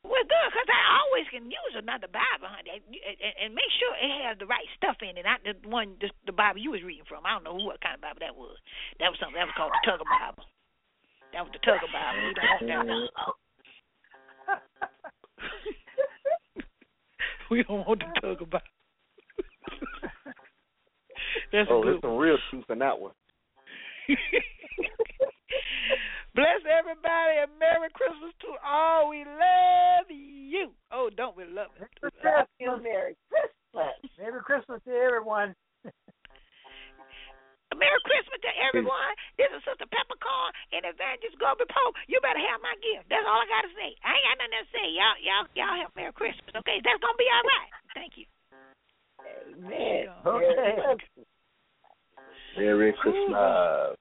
Well, 0.00 0.26
good, 0.26 0.48
'cause 0.52 0.66
I 0.66 0.82
always 1.04 1.28
can 1.28 1.50
use 1.52 1.74
another 1.76 2.08
Bible, 2.08 2.48
honey, 2.48 2.80
and, 2.80 2.82
and, 2.90 3.34
and 3.38 3.54
make 3.54 3.70
sure 3.78 3.94
it 3.94 4.10
has 4.24 4.38
the 4.40 4.46
right 4.48 4.66
stuff 4.74 4.96
in 5.04 5.16
it. 5.16 5.22
Not 5.22 5.44
the 5.44 5.54
one, 5.68 5.96
just 6.00 6.14
the 6.26 6.32
Bible 6.32 6.58
you 6.58 6.72
was 6.72 6.82
reading 6.82 7.04
from. 7.04 7.24
I 7.24 7.36
don't 7.36 7.44
know 7.44 7.54
what 7.54 7.80
kind 7.80 7.94
of 7.94 8.00
Bible 8.00 8.18
that 8.20 8.34
was. 8.34 8.56
That 8.98 9.12
was 9.12 9.20
something 9.20 9.36
that 9.38 9.46
was 9.46 9.54
called 9.54 9.70
the 9.70 9.84
Tugger 9.86 10.08
Bible. 10.08 10.44
That 11.32 11.44
was 11.44 11.52
the 11.52 11.60
Tugger 11.62 11.86
Bible. 11.92 12.20
You 12.26 12.34
don't 12.34 12.48
want 12.48 12.66
that. 12.66 13.34
we 17.54 17.64
don't 17.64 17.86
want 17.86 18.00
to 18.00 18.06
talk 18.20 18.40
about. 18.40 18.62
That's 21.52 21.68
Oh, 21.70 21.82
there's 21.84 22.00
some 22.00 22.16
real 22.16 22.38
truth 22.50 22.64
in 22.70 22.78
that 22.78 22.98
one. 22.98 23.12
Bless 26.34 26.62
everybody 26.62 27.42
and 27.42 27.50
Merry 27.58 27.88
Christmas 27.92 28.32
to 28.42 28.54
all. 28.64 29.10
We 29.10 29.24
love 29.24 30.06
you. 30.08 30.70
Oh, 30.92 31.10
don't 31.14 31.36
we 31.36 31.44
love 31.44 31.70
it? 31.80 31.88
You, 32.60 32.80
Merry 32.82 33.16
Christmas. 33.28 33.94
Merry 34.18 34.40
Christmas 34.40 34.80
to 34.86 34.92
everyone. 34.92 35.54
Merry 37.78 38.00
Christmas 38.02 38.40
to 38.42 38.52
everyone. 38.66 39.14
This 39.38 39.50
is 39.54 39.62
Sister 39.62 39.86
Peppercorn 39.86 40.50
and 40.74 40.82
Evangelist 40.88 41.38
Globee 41.38 41.68
Pope. 41.70 41.94
You 42.10 42.18
better 42.22 42.42
have 42.42 42.60
my 42.62 42.74
gift. 42.82 43.06
That's 43.06 43.26
all 43.26 43.38
I 43.38 43.46
gotta 43.46 43.70
say. 43.76 43.94
I 44.02 44.18
ain't 44.18 44.26
got 44.26 44.36
nothing 44.42 44.58
to 44.58 44.66
say. 44.74 44.86
Y'all, 44.90 45.18
y'all, 45.22 45.46
y'all 45.54 45.76
have 45.78 45.92
Merry 45.94 46.14
Christmas. 46.14 46.50
Okay, 46.50 46.82
that's 46.82 47.00
gonna 47.00 47.20
be 47.20 47.30
all 47.30 47.46
right. 47.46 47.70
Thank 47.94 48.12
you. 48.18 48.26
Amen. 49.20 50.10
Okay. 50.26 51.04
Merry 52.58 52.92
Christmas. 52.98 53.96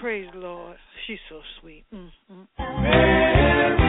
Praise 0.00 0.28
the 0.32 0.40
Lord. 0.40 0.76
She's 1.06 1.22
so 1.28 1.40
sweet. 1.60 1.84
Mm, 1.92 2.10
mm, 2.30 2.46
mm. 2.58 3.81